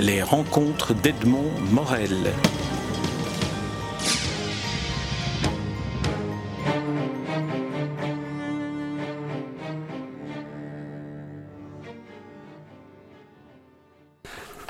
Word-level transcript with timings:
les 0.00 0.22
rencontres 0.22 0.94
d'Edmond 0.94 1.50
Morel. 1.72 2.32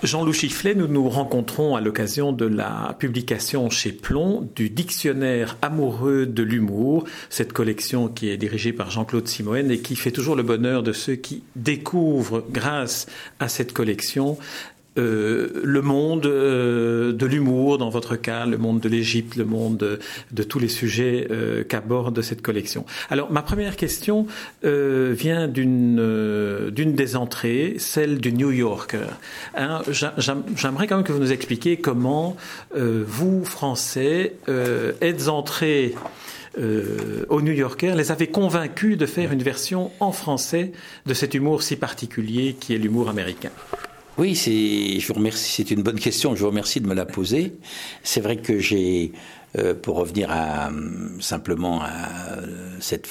Jean-Loup 0.02 0.32
Chifflet, 0.32 0.74
nous 0.74 0.88
nous 0.88 1.11
rencontrons 1.11 1.77
à 1.77 1.83
l'occasion 1.83 2.33
de 2.33 2.47
la 2.47 2.97
publication 2.98 3.69
chez 3.69 3.92
Plomb 3.92 4.48
du 4.56 4.70
Dictionnaire 4.70 5.59
amoureux 5.60 6.24
de 6.24 6.42
l'humour, 6.42 7.05
cette 7.28 7.52
collection 7.52 8.09
qui 8.09 8.30
est 8.30 8.38
dirigée 8.38 8.73
par 8.73 8.91
Jean-Claude 8.91 9.28
Simoen 9.28 9.70
et 9.70 9.80
qui 9.80 9.97
fait 9.97 10.10
toujours 10.10 10.37
le 10.37 10.42
bonheur 10.42 10.83
de 10.83 10.95
ceux 10.95 11.16
qui 11.16 11.42
découvrent, 11.55 12.42
grâce 12.51 13.09
à 13.41 13.48
cette 13.48 13.74
collection, 13.74 14.38
euh, 14.99 15.61
le 15.62 15.83
monde 15.83 16.27
euh, 16.27 17.12
de 17.12 17.25
l'humour 17.25 17.79
dans 17.79 17.91
votre 17.91 18.17
cas, 18.17 18.45
le 18.45 18.59
monde 18.59 18.80
de 18.80 18.89
l'Égypte, 18.89 19.37
le 19.37 19.45
monde 19.45 19.99
de, 20.33 20.43
tous 20.43 20.59
les 20.59 20.69
sujets 20.69 21.29
euh, 21.30 21.63
qu'aborde 21.63 22.21
cette 22.23 22.43
collection. 22.43 22.85
Alors 23.09 23.30
ma 23.30 23.43
première 23.43 23.77
question 23.77 24.27
vient 24.63 25.49
d'une 25.49 26.71
d'une 26.71 26.95
des 26.95 27.16
entrées, 27.16 27.75
celle 27.79 28.19
du 28.19 28.33
New 28.33 28.51
Yorker. 28.51 29.07
Hein, 29.55 29.83
J'aimerais 29.89 30.87
quand 30.87 30.97
même 30.97 31.05
que 31.05 31.13
vous 31.13 31.21
nous 31.21 31.33
expliquiez 31.33 31.77
comment 31.77 32.37
vous 32.75 33.45
Français 33.45 34.35
êtes 35.01 35.29
entrés 35.29 35.95
au 36.59 37.43
New 37.43 37.52
Yorker, 37.52 37.95
les 37.97 38.11
avez 38.11 38.27
convaincus 38.29 38.99
de 38.99 39.07
faire 39.07 39.33
une 39.33 39.43
version 39.43 39.91
en 40.01 40.13
français 40.13 40.73
de 41.07 41.15
cet 41.15 41.35
humour 41.35 41.63
si 41.63 41.77
particulier 41.77 42.57
qui 42.59 42.75
est 42.75 42.79
l'humour 42.79 43.09
américain. 43.09 43.51
Oui, 44.20 44.37
c'est, 44.37 45.71
une 45.71 45.82
bonne 45.82 45.99
question. 45.99 46.37
Je 46.37 46.43
vous 46.43 46.49
remercie 46.49 46.82
de 46.82 46.87
me 46.87 46.93
la 46.93 47.07
poser. 47.07 47.54
C'est 48.02 48.21
vrai 48.21 48.37
que 48.37 48.59
j'ai, 48.59 49.13
euh, 49.57 49.73
pour 49.73 49.96
revenir 49.96 50.30
à 50.30 50.71
simplement 51.21 51.80
à 51.80 51.88
cette 52.80 53.09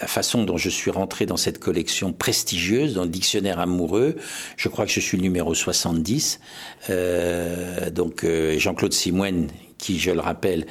la 0.00 0.06
façon 0.06 0.44
dont 0.44 0.56
je 0.56 0.70
suis 0.70 0.90
rentré 0.90 1.26
dans 1.26 1.36
cette 1.36 1.58
collection 1.58 2.12
prestigieuse, 2.14 2.94
dans 2.94 3.02
le 3.02 3.10
dictionnaire 3.10 3.60
amoureux, 3.60 4.16
je 4.56 4.68
crois 4.68 4.86
que 4.86 4.90
je 4.90 5.00
suis 5.00 5.18
le 5.18 5.22
numéro 5.22 5.54
70. 5.54 6.40
Euh, 6.88 7.90
donc 7.90 8.24
euh, 8.24 8.58
Jean-Claude 8.58 8.92
Simoine, 8.92 9.48
qui, 9.76 9.98
je 9.98 10.10
le 10.10 10.20
rappelle, 10.20 10.66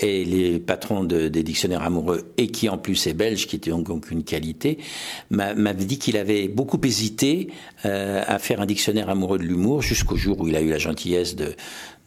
et 0.00 0.24
les 0.24 0.58
patrons 0.58 1.04
des 1.04 1.42
dictionnaires 1.42 1.82
amoureux 1.82 2.32
et 2.36 2.48
qui 2.48 2.68
en 2.68 2.78
plus 2.78 3.06
est 3.06 3.14
belge, 3.14 3.46
qui 3.46 3.56
était 3.56 3.70
donc 3.70 4.10
une 4.10 4.24
qualité, 4.24 4.78
m'avait 5.30 5.84
dit 5.84 5.98
qu'il 5.98 6.16
avait 6.16 6.48
beaucoup 6.48 6.80
hésité 6.84 7.48
euh, 7.84 8.22
à 8.26 8.38
faire 8.38 8.60
un 8.60 8.66
dictionnaire 8.66 9.10
amoureux 9.10 9.38
de 9.38 9.44
l'humour 9.44 9.82
jusqu'au 9.82 10.16
jour 10.16 10.40
où 10.40 10.48
il 10.48 10.56
a 10.56 10.60
eu 10.60 10.70
la 10.70 10.78
gentillesse 10.78 11.36
de, 11.36 11.54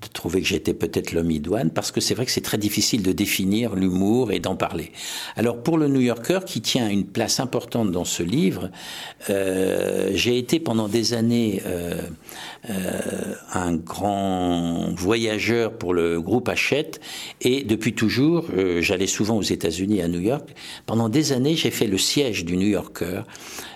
de 0.02 0.07
trouver 0.07 0.41
que 0.41 0.47
j'étais 0.47 0.73
peut-être 0.73 1.11
l'homme 1.13 1.31
idoine, 1.31 1.69
parce 1.69 1.91
que 1.91 2.02
c'est 2.02 2.13
vrai 2.13 2.25
que 2.25 2.31
c'est 2.31 2.41
très 2.41 2.57
difficile 2.57 3.03
de 3.03 3.11
définir 3.11 3.75
l'humour 3.75 4.31
et 4.31 4.39
d'en 4.39 4.55
parler. 4.55 4.91
Alors 5.35 5.61
pour 5.61 5.77
le 5.77 5.88
New 5.88 6.02
Yorker, 6.02 6.39
qui 6.45 6.61
tient 6.61 6.89
une 6.89 7.05
place 7.05 7.39
importante 7.39 7.91
dans 7.91 8.05
ce 8.05 8.23
livre, 8.23 8.71
euh, 9.30 10.11
j'ai 10.13 10.38
été 10.38 10.59
pendant 10.59 10.88
des 10.88 11.13
années 11.13 11.61
euh, 11.66 12.02
euh, 12.69 13.35
un 13.53 13.75
grand 13.75 14.89
voyageur 14.95 15.73
pour 15.73 15.93
le 15.93 16.19
groupe 16.21 16.49
Hachette, 16.49 16.99
et 17.41 17.63
depuis 17.63 17.93
toujours, 17.93 18.47
euh, 18.58 18.81
j'allais 18.81 19.08
souvent 19.08 19.38
aux 19.38 19.41
États-Unis, 19.41 20.02
à 20.02 20.08
New 20.08 20.19
York. 20.21 20.49
Pendant 20.86 21.09
des 21.09 21.31
années, 21.31 21.55
j'ai 21.55 21.71
fait 21.71 21.88
le 21.88 21.97
siège 21.97 22.45
du 22.45 22.58
New 22.58 22.67
Yorker, 22.67 23.21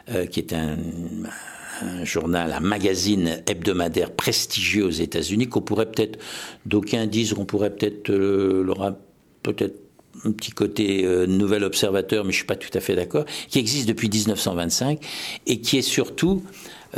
euh, 0.10 0.26
qui 0.26 0.40
est 0.40 0.54
un 0.54 0.78
un 1.26 1.55
journal, 2.04 2.54
un 2.54 2.60
magazine 2.60 3.42
hebdomadaire 3.48 4.12
prestigieux 4.12 4.86
aux 4.86 4.92
États-Unis 4.92 5.48
qu'on 5.48 5.62
pourrait 5.62 5.92
peut-être, 5.92 6.20
d'aucuns 6.66 7.08
disent 7.08 7.34
qu'on 7.34 7.46
pourrait 7.46 7.72
peut-être 7.72 8.10
euh, 8.10 8.92
peut-être 9.44 9.80
un 10.24 10.32
petit 10.32 10.52
côté 10.52 11.06
euh, 11.06 11.26
nouvel 11.26 11.64
observateur, 11.64 12.24
mais 12.24 12.32
je 12.32 12.38
suis 12.38 12.46
pas 12.46 12.56
tout 12.56 12.70
à 12.74 12.80
fait 12.80 12.96
d'accord, 12.96 13.26
qui 13.50 13.60
existe 13.60 13.88
depuis 13.88 14.10
1925 14.10 15.00
et 15.46 15.60
qui 15.60 15.78
est 15.78 15.82
surtout 15.82 16.44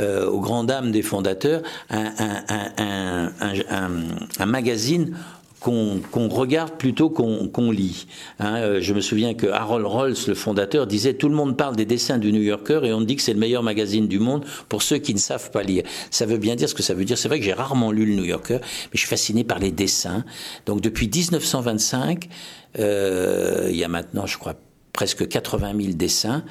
euh, 0.00 0.26
aux 0.26 0.40
grandes 0.40 0.68
dames 0.68 0.92
des 0.92 1.02
fondateurs 1.02 1.62
un, 1.90 2.12
un, 2.48 3.32
un, 3.68 3.92
un 4.38 4.46
magazine 4.46 5.16
qu'on 5.60 6.28
regarde 6.28 6.72
plutôt 6.72 7.10
qu'on 7.10 7.70
lit. 7.70 8.06
Hein, 8.38 8.56
euh, 8.56 8.78
je 8.80 8.94
me 8.94 9.00
souviens 9.00 9.34
que 9.34 9.46
Harold 9.46 9.86
Rolls, 9.86 10.16
le 10.26 10.34
fondateur, 10.34 10.86
disait 10.86 11.14
tout 11.14 11.28
le 11.28 11.34
monde 11.34 11.56
parle 11.56 11.76
des 11.76 11.84
dessins 11.84 12.18
du 12.18 12.32
New 12.32 12.42
Yorker 12.42 12.80
et 12.84 12.92
on 12.92 13.00
dit 13.00 13.16
que 13.16 13.22
c'est 13.22 13.32
le 13.32 13.40
meilleur 13.40 13.62
magazine 13.62 14.06
du 14.06 14.18
monde 14.18 14.44
pour 14.68 14.82
ceux 14.82 14.98
qui 14.98 15.14
ne 15.14 15.18
savent 15.18 15.50
pas 15.50 15.62
lire. 15.62 15.84
Ça 16.10 16.26
veut 16.26 16.38
bien 16.38 16.54
dire 16.54 16.68
ce 16.68 16.74
que 16.74 16.82
ça 16.82 16.94
veut 16.94 17.04
dire. 17.04 17.18
C'est 17.18 17.28
vrai 17.28 17.38
que 17.38 17.44
j'ai 17.44 17.52
rarement 17.52 17.90
lu 17.90 18.06
le 18.06 18.14
New 18.14 18.24
Yorker, 18.24 18.58
mais 18.60 18.90
je 18.92 18.98
suis 18.98 19.08
fasciné 19.08 19.44
par 19.44 19.58
les 19.58 19.70
dessins. 19.70 20.24
Donc 20.66 20.80
depuis 20.80 21.08
1925, 21.08 22.28
euh, 22.78 23.68
il 23.70 23.76
y 23.76 23.84
a 23.84 23.88
maintenant, 23.88 24.26
je 24.26 24.38
crois, 24.38 24.54
presque 24.92 25.28
80 25.28 25.72
000 25.80 25.92
dessins. 25.94 26.44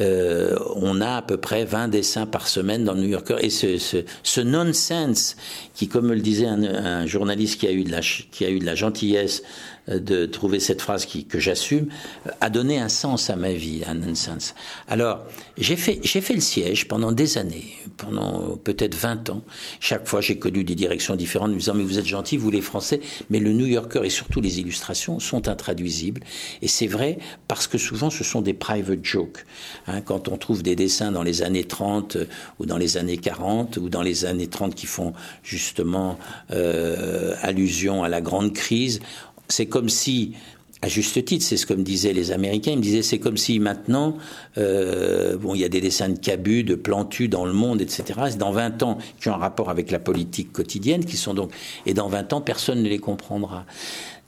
Euh, 0.00 0.56
on 0.76 1.00
a 1.00 1.16
à 1.16 1.22
peu 1.22 1.36
près 1.36 1.64
20 1.64 1.88
dessins 1.88 2.26
par 2.26 2.48
semaine 2.48 2.84
dans 2.84 2.94
le 2.94 3.00
New 3.00 3.08
Yorker. 3.08 3.36
Et 3.40 3.50
ce, 3.50 3.78
ce, 3.78 3.98
ce 4.22 4.40
nonsense, 4.40 5.36
qui, 5.74 5.88
comme 5.88 6.06
me 6.06 6.14
le 6.14 6.20
disait 6.20 6.46
un, 6.46 7.06
journaliste 7.06 7.60
qui 7.60 7.66
a 7.66 7.72
eu 7.72 7.84
de 7.84 7.90
la, 7.90 8.00
qui 8.00 8.44
a 8.44 8.50
eu 8.50 8.58
de 8.58 8.66
la 8.66 8.74
gentillesse 8.74 9.42
euh, 9.88 9.98
de 9.98 10.26
trouver 10.26 10.60
cette 10.60 10.82
phrase 10.82 11.06
que 11.06 11.38
j'assume, 11.38 11.88
euh, 12.26 12.30
a 12.40 12.50
donné 12.50 12.78
un 12.78 12.88
sens 12.88 13.30
à 13.30 13.36
ma 13.36 13.52
vie, 13.52 13.82
un 13.86 13.94
nonsense. 13.94 14.54
Alors, 14.88 15.24
j'ai 15.58 15.76
fait, 15.76 16.00
j'ai 16.02 16.20
fait 16.20 16.34
le 16.34 16.40
siège 16.40 16.88
pendant 16.88 17.12
des 17.12 17.38
années, 17.38 17.74
pendant 17.96 18.56
peut-être 18.56 18.94
20 18.94 19.30
ans. 19.30 19.42
Chaque 19.80 20.06
fois, 20.06 20.20
j'ai 20.20 20.38
connu 20.38 20.64
des 20.64 20.74
directions 20.74 21.16
différentes, 21.16 21.50
me 21.50 21.58
disant, 21.58 21.74
mais 21.74 21.84
vous 21.84 21.98
êtes 21.98 22.06
gentils, 22.06 22.36
vous 22.36 22.50
les 22.50 22.60
Français, 22.60 23.00
mais 23.30 23.38
le 23.38 23.52
New 23.52 23.66
Yorker 23.66 24.02
et 24.04 24.10
surtout 24.10 24.40
les 24.40 24.60
illustrations 24.60 25.18
sont 25.18 25.48
intraduisibles. 25.48 26.22
Et 26.62 26.68
c'est 26.68 26.86
vrai 26.86 27.18
parce 27.48 27.66
que 27.66 27.78
souvent, 27.78 28.10
ce 28.10 28.24
sont 28.24 28.42
des 28.42 28.54
private 28.54 29.04
jokes. 29.04 29.44
Hein, 29.90 30.02
quand 30.02 30.28
on 30.28 30.36
trouve 30.36 30.62
des 30.62 30.76
dessins 30.76 31.10
dans 31.10 31.22
les 31.22 31.42
années 31.42 31.64
30 31.64 32.16
euh, 32.16 32.24
ou 32.58 32.66
dans 32.66 32.76
les 32.76 32.96
années 32.96 33.16
40 33.16 33.78
ou 33.78 33.88
dans 33.88 34.02
les 34.02 34.24
années 34.24 34.46
30 34.46 34.74
qui 34.74 34.86
font 34.86 35.12
justement 35.42 36.18
euh, 36.52 37.34
allusion 37.42 38.04
à 38.04 38.08
la 38.08 38.20
grande 38.20 38.52
crise, 38.52 39.00
c'est 39.48 39.66
comme 39.66 39.88
si 39.88 40.34
à 40.82 40.88
juste 40.88 41.22
titre, 41.26 41.44
c'est 41.44 41.58
ce 41.58 41.66
que 41.66 41.74
me 41.74 41.82
disaient 41.82 42.14
les 42.14 42.32
Américains. 42.32 42.70
Ils 42.70 42.78
me 42.78 42.82
disaient 42.82 43.02
c'est 43.02 43.18
comme 43.18 43.36
si 43.36 43.58
maintenant, 43.58 44.16
euh, 44.56 45.36
bon, 45.36 45.54
il 45.54 45.60
y 45.60 45.64
a 45.64 45.68
des 45.68 45.82
dessins 45.82 46.08
de 46.08 46.18
Cabu, 46.18 46.64
de 46.64 46.74
Plantu 46.74 47.28
dans 47.28 47.44
le 47.44 47.52
monde, 47.52 47.82
etc. 47.82 48.18
Dans 48.38 48.50
20 48.50 48.82
ans, 48.82 48.96
qui 49.20 49.28
ont 49.28 49.34
un 49.34 49.36
rapport 49.36 49.68
avec 49.68 49.90
la 49.90 49.98
politique 49.98 50.52
quotidienne, 50.52 51.04
qui 51.04 51.18
sont 51.18 51.34
donc, 51.34 51.52
et 51.84 51.92
dans 51.92 52.08
20 52.08 52.32
ans, 52.32 52.40
personne 52.40 52.82
ne 52.82 52.88
les 52.88 52.98
comprendra. 52.98 53.66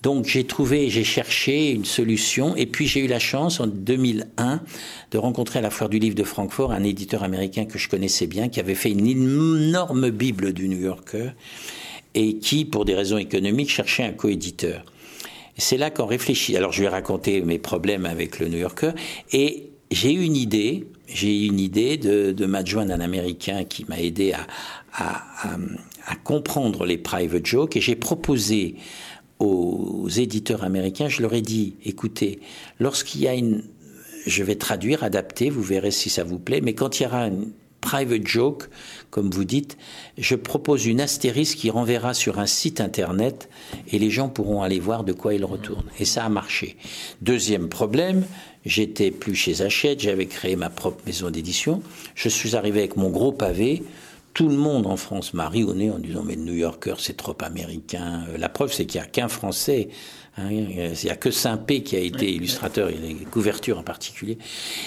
Donc 0.03 0.27
j'ai 0.27 0.45
trouvé, 0.45 0.91
j'ai 0.91 1.05
cherché 1.05 1.71
une 1.71 1.85
solution, 1.85 2.57
et 2.57 2.67
puis 2.67 2.89
j'ai 2.89 3.01
eu 3.01 3.07
la 3.07 3.21
chance 3.21 3.61
en 3.61 3.69
2001 3.69 4.61
de 5.13 5.19
rencontrer 5.19 5.61
à 5.61 5.63
la 5.63 5.71
foire 5.71 5.89
du 5.89 6.01
livre 6.01 6.17
de 6.17 6.25
Francfort 6.25 6.73
un 6.73 6.83
éditeur 6.83 7.23
américain 7.23 7.67
que 7.67 7.79
je 7.79 7.89
connaissais 7.89 8.27
bien, 8.27 8.49
qui 8.49 8.59
avait 8.59 8.75
fait 8.75 8.91
une 8.91 9.07
énorme 9.07 10.11
bible 10.11 10.53
du 10.53 10.69
New 10.69 10.81
Yorker, 10.81 11.31
et 12.15 12.39
qui, 12.39 12.65
pour 12.65 12.85
des 12.85 12.95
raisons 12.95 13.17
économiques, 13.17 13.71
cherchait 13.71 14.03
un 14.03 14.13
coéditeur. 14.13 14.85
C'est 15.57 15.77
là 15.77 15.91
qu'on 15.91 16.07
réfléchit. 16.07 16.57
Alors 16.57 16.73
je 16.73 16.81
lui 16.81 16.87
ai 16.87 16.91
raconté 16.91 17.41
mes 17.43 17.59
problèmes 17.59 18.07
avec 18.07 18.39
le 18.39 18.49
New 18.49 18.59
Yorker 18.59 18.93
et 19.33 19.71
j'ai 19.91 20.13
eu 20.13 20.23
une 20.23 20.37
idée. 20.37 20.87
J'ai 21.07 21.45
eu 21.45 21.47
une 21.47 21.61
idée 21.61 21.99
de, 21.99 22.33
de 22.33 22.47
m'adjoindre 22.47 22.93
un 22.93 23.01
Américain 23.01 23.65
qui 23.65 23.85
m'a 23.87 24.01
aidé 24.01 24.33
à, 24.33 24.47
comprendre 26.25 26.85
les 26.85 26.99
private 26.99 27.47
jokes 27.47 27.77
et 27.77 27.81
j'ai 27.81 27.97
proposé 27.97 28.77
aux 29.43 30.09
éditeurs 30.09 30.63
américains, 30.63 31.09
je 31.09 31.23
leur 31.23 31.35
ai 31.35 31.43
dit, 31.43 31.75
écoutez, 31.85 32.41
lorsqu'il 32.79 33.23
y 33.23 33.29
a 33.29 33.35
une, 33.35 33.65
je 34.27 34.45
vais 34.45 34.55
traduire, 34.55 35.03
adapter, 35.03 35.51
vous 35.51 35.63
verrez 35.63 35.91
si 35.91 36.11
ça 36.11 36.23
vous 36.23 36.39
plaît, 36.39 36.61
mais 36.61 36.75
quand 36.75 37.01
il 37.01 37.05
y 37.05 37.07
aura 37.07 37.27
une 37.27 37.51
private 37.81 38.27
joke, 38.27 38.69
comme 39.11 39.31
vous 39.31 39.45
dites, 39.45 39.77
je 40.17 40.37
propose 40.37 40.87
une 40.87 41.01
astérisque 41.01 41.59
qui 41.59 41.71
renverra 41.71 42.15
sur 42.15 42.39
un 42.39 42.47
site 42.47 42.81
internet 42.81 43.49
et 43.91 43.99
les 43.99 44.11
gens 44.11 44.29
pourront 44.29 44.63
aller 44.63 44.79
voir 44.79 45.03
de 45.03 45.13
quoi 45.13 45.35
il 45.35 45.45
retourne. 45.45 45.85
Et 45.99 46.05
ça 46.05 46.25
a 46.25 46.29
marché. 46.29 46.77
Deuxième 47.21 47.69
problème, 47.69 48.25
j'étais 48.65 49.11
plus 49.11 49.35
chez 49.35 49.61
Hachette, 49.61 50.01
j'avais 50.01 50.27
créé 50.27 50.55
ma 50.55 50.71
propre 50.71 51.03
maison 51.05 51.31
d'édition. 51.31 51.83
Je 52.15 52.29
suis 52.29 52.55
arrivé 52.55 52.79
avec 52.79 52.97
mon 52.97 53.11
gros 53.11 53.33
pavé. 53.33 53.83
Tout 54.35 54.49
le 54.49 54.57
monde 54.57 54.87
en 54.87 54.97
France 54.97 55.35
m'a 55.35 55.51
nez 55.51 55.91
en 55.91 55.99
disant 55.99 56.23
mais 56.25 56.37
le 56.37 56.43
New 56.43 56.55
Yorker 56.55 56.95
c'est 56.99 57.17
trop 57.17 57.37
américain. 57.41 58.25
La 58.39 58.49
preuve 58.49 58.73
c'est 58.73 58.87
qu'il 58.87 59.01
n'y 59.01 59.07
a 59.07 59.11
qu'un 59.11 59.29
Français 59.29 59.89
Hein, 60.39 60.49
il 60.51 60.95
n'y 61.05 61.11
a 61.11 61.17
que 61.17 61.31
Saint-Pé 61.31 61.83
qui 61.83 61.95
a 61.95 61.99
été 61.99 62.33
illustrateur, 62.33 62.91
il 62.91 63.05
a 63.05 63.31
couvertures 63.31 63.79
en 63.79 63.83
particulier. 63.83 64.39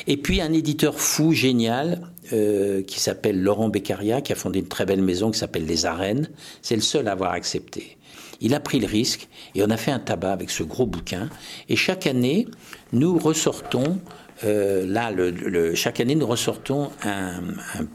Et 0.07 0.17
puis 0.17 0.41
un 0.41 0.51
éditeur 0.51 0.99
fou, 0.99 1.33
génial, 1.33 2.01
euh, 2.33 2.81
qui 2.81 2.99
s'appelle 2.99 3.41
Laurent 3.41 3.69
Beccaria, 3.69 4.21
qui 4.21 4.33
a 4.33 4.35
fondé 4.35 4.59
une 4.59 4.67
très 4.67 4.85
belle 4.87 5.03
maison 5.03 5.29
qui 5.29 5.37
s'appelle 5.37 5.65
Les 5.65 5.85
Arènes. 5.85 6.29
C'est 6.63 6.75
le 6.75 6.81
seul 6.81 7.07
à 7.07 7.11
avoir 7.11 7.31
accepté. 7.33 7.97
Il 8.41 8.55
a 8.55 8.59
pris 8.59 8.79
le 8.79 8.87
risque 8.87 9.27
et 9.53 9.63
on 9.63 9.69
a 9.69 9.77
fait 9.77 9.91
un 9.91 9.99
tabac 9.99 10.31
avec 10.31 10.49
ce 10.49 10.63
gros 10.63 10.87
bouquin. 10.87 11.29
Et 11.69 11.75
chaque 11.75 12.07
année, 12.07 12.47
nous 12.91 13.17
ressortons, 13.19 13.99
euh, 14.43 14.85
là, 14.87 15.11
le, 15.11 15.75
chaque 15.75 15.99
année, 15.99 16.15
nous 16.15 16.27
ressortons 16.27 16.89
un, 17.03 17.37
un 17.75 17.85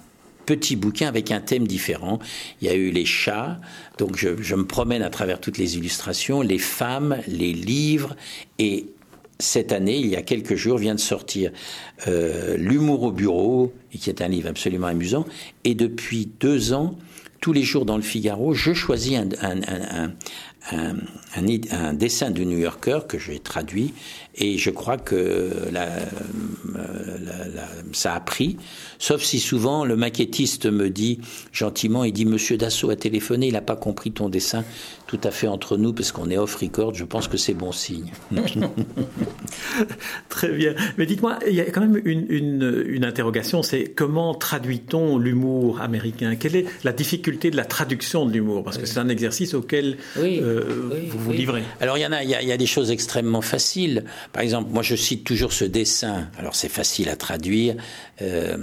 petits 0.50 0.74
bouquins 0.74 1.06
avec 1.06 1.30
un 1.30 1.40
thème 1.40 1.68
différent. 1.68 2.18
Il 2.60 2.66
y 2.66 2.70
a 2.70 2.74
eu 2.74 2.90
les 2.90 3.04
chats, 3.04 3.60
donc 3.98 4.16
je, 4.16 4.54
me 4.56 4.66
promène 4.66 5.00
à 5.00 5.08
travers 5.08 5.38
toutes 5.38 5.58
les 5.58 5.76
illustrations, 5.76 6.42
les 6.42 6.58
femmes, 6.58 7.18
les 7.28 7.52
livres 7.52 8.16
et 8.58 8.86
cette 9.38 9.70
année, 9.70 9.96
il 9.96 10.08
y 10.08 10.16
a 10.16 10.22
quelques 10.22 10.56
jours, 10.56 10.76
vient 10.76 10.96
de 10.96 11.00
sortir 11.00 11.52
euh, 12.08 12.56
L'humour 12.56 13.04
au 13.04 13.12
bureau, 13.12 13.72
qui 13.92 14.10
est 14.10 14.20
un 14.22 14.28
livre 14.28 14.48
absolument 14.48 14.88
amusant. 14.88 15.24
Et 15.62 15.76
depuis 15.76 16.28
deux 16.40 16.72
ans, 16.72 16.98
tous 17.40 17.52
les 17.52 17.62
jours 17.62 17.86
dans 17.86 17.96
le 17.96 18.02
Figaro, 18.02 18.52
je 18.52 18.74
choisis 18.74 19.16
un, 19.16 20.12
un, 20.72 20.94
un, 21.36 21.94
dessin 21.94 22.30
du 22.30 22.46
New 22.46 22.58
Yorker 22.58 23.00
que 23.08 23.18
j'ai 23.18 23.38
traduit 23.38 23.94
et 24.36 24.58
je 24.58 24.70
crois 24.70 24.96
que 24.96 25.50
la, 25.72 25.86
la, 26.74 27.66
ça 27.92 28.14
a 28.14 28.20
pris. 28.20 28.56
Sauf 28.98 29.22
si 29.22 29.40
souvent 29.40 29.84
le 29.84 29.96
maquettiste 29.96 30.66
me 30.66 30.88
dit 30.88 31.20
gentiment, 31.52 32.04
il 32.04 32.12
dit 32.12 32.26
Monsieur 32.26 32.56
Dassault 32.56 32.90
a 32.90 32.96
téléphoné, 32.96 33.48
il 33.48 33.54
n'a 33.54 33.60
pas 33.60 33.76
compris 33.76 34.12
ton 34.12 34.28
dessin, 34.28 34.64
tout 35.06 35.20
à 35.24 35.30
fait 35.30 35.48
entre 35.48 35.76
nous 35.76 35.92
parce 35.92 36.12
qu'on 36.12 36.30
est 36.30 36.38
off 36.38 36.54
record. 36.56 36.94
Je 36.94 37.04
pense 37.04 37.26
que 37.26 37.36
c'est 37.36 37.54
bon 37.54 37.72
signe. 37.72 38.12
Très 40.28 40.52
bien. 40.52 40.74
Mais 40.98 41.06
dites-moi, 41.06 41.38
il 41.48 41.54
y 41.54 41.60
a 41.60 41.64
quand 41.64 41.80
même 41.80 42.00
une, 42.04 42.26
une, 42.28 42.84
une 42.86 43.04
interrogation, 43.04 43.62
c'est 43.62 43.84
comment 43.84 44.34
traduit-on 44.34 45.18
l'humour 45.18 45.80
américain? 45.80 46.36
Quelle 46.36 46.56
est 46.56 46.66
la 46.84 46.92
difficulté 46.92 47.50
de 47.50 47.56
la 47.56 47.64
traduction 47.64 48.26
de 48.26 48.32
l'humour? 48.32 48.62
Parce 48.62 48.78
que 48.78 48.86
c'est 48.86 49.00
un 49.00 49.08
exercice 49.08 49.54
auquel 49.54 49.96
oui. 50.16 50.40
Euh, 50.42 50.49
vous 51.08 51.18
vous 51.18 51.32
livrez. 51.32 51.62
Alors 51.80 51.98
il 51.98 52.00
y 52.00 52.06
en 52.06 52.12
a, 52.12 52.22
il 52.22 52.30
y 52.30 52.34
a, 52.34 52.42
il 52.42 52.48
y 52.48 52.52
a 52.52 52.56
des 52.56 52.66
choses 52.66 52.90
extrêmement 52.90 53.42
faciles. 53.42 54.04
Par 54.32 54.42
exemple, 54.42 54.70
moi 54.72 54.82
je 54.82 54.96
cite 54.96 55.24
toujours 55.24 55.52
ce 55.52 55.64
dessin. 55.64 56.28
Alors 56.38 56.54
c'est 56.54 56.68
facile 56.68 57.08
à 57.08 57.16
traduire. 57.16 57.76
Euh, 58.22 58.56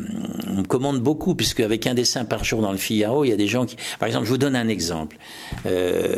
on 0.47 0.61
me 0.61 0.63
commande 0.63 1.01
beaucoup 1.01 1.35
puisque 1.35 1.61
avec 1.61 1.87
un 1.87 1.93
dessin 1.93 2.25
par 2.25 2.43
jour 2.43 2.61
dans 2.61 2.71
le 2.71 2.77
Figaro, 2.77 3.23
il 3.25 3.29
y 3.29 3.33
a 3.33 3.37
des 3.37 3.47
gens 3.47 3.65
qui. 3.65 3.75
Par 3.99 4.07
exemple, 4.07 4.25
je 4.25 4.31
vous 4.31 4.37
donne 4.37 4.55
un 4.55 4.67
exemple. 4.67 5.17
Euh, 5.65 6.15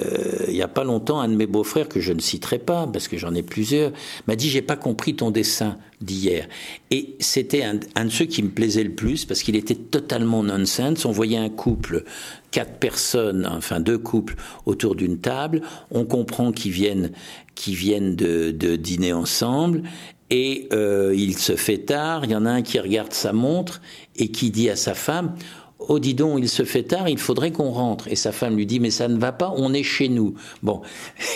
il 0.48 0.56
y 0.56 0.62
a 0.62 0.68
pas 0.68 0.84
longtemps, 0.84 1.20
un 1.20 1.30
de 1.30 1.36
mes 1.36 1.48
beaux-frères 1.48 1.88
que 1.88 2.00
je 2.00 2.14
ne 2.14 2.20
citerai 2.20 2.60
pas 2.60 2.88
parce 2.88 3.08
que 3.08 3.18
j'en 3.18 3.34
ai 3.34 3.44
plusieurs 3.44 3.92
m'a 4.28 4.36
dit 4.36 4.50
j'ai 4.50 4.62
pas 4.62 4.76
compris 4.76 5.16
ton 5.16 5.32
dessin 5.32 5.78
d'hier. 6.02 6.48
Et 6.92 7.16
c'était 7.20 7.64
un, 7.64 7.80
un, 7.96 8.06
de 8.06 8.10
ceux 8.10 8.26
qui 8.26 8.42
me 8.42 8.50
plaisait 8.50 8.84
le 8.84 8.92
plus 8.92 9.26
parce 9.26 9.44
qu'il 9.44 9.56
était 9.56 9.76
totalement 9.76 10.44
nonsense. 10.44 11.06
On 11.06 11.12
voyait 11.12 11.38
un 11.38 11.50
couple, 11.50 12.06
quatre 12.52 12.74
personnes, 12.74 13.48
enfin 13.50 13.80
deux 13.80 13.98
couples 13.98 14.36
autour 14.66 14.96
d'une 14.96 15.20
table. 15.20 15.62
On 15.92 16.06
comprend 16.06 16.52
qu'ils 16.52 16.72
viennent, 16.72 17.12
qu'ils 17.56 17.76
viennent 17.76 18.16
de, 18.16 18.52
de 18.52 18.76
dîner 18.76 19.14
ensemble. 19.14 19.84
Et 20.30 20.68
euh, 20.74 21.14
il 21.16 21.38
se 21.38 21.56
fait 21.56 21.80
tard, 21.80 22.26
il 22.26 22.32
y 22.32 22.36
en 22.36 22.46
a 22.46 22.52
un 22.52 22.62
qui 22.62 22.80
regarde 22.80 23.14
sa 23.14 23.34
montre 23.34 23.82
et 24.16 24.30
qui 24.30 24.52
dit 24.52 24.70
à 24.70 24.76
sa 24.76 24.94
femme 24.94 25.34
Oh, 25.80 25.98
dis 25.98 26.14
donc, 26.14 26.40
il 26.42 26.50
se 26.50 26.64
fait 26.64 26.84
tard, 26.84 27.08
il 27.08 27.18
faudrait 27.18 27.52
qu'on 27.52 27.72
rentre. 27.72 28.10
Et 28.10 28.16
sa 28.16 28.34
femme 28.34 28.58
lui 28.58 28.66
dit, 28.66 28.82
mais 28.82 28.92
ça 28.92 29.08
ne 29.08 29.18
va 29.18 29.32
pas, 29.32 29.54
on 29.56 29.74
est 29.74 29.84
chez 29.84 30.10
nous. 30.10 30.36
Bon. 30.62 30.82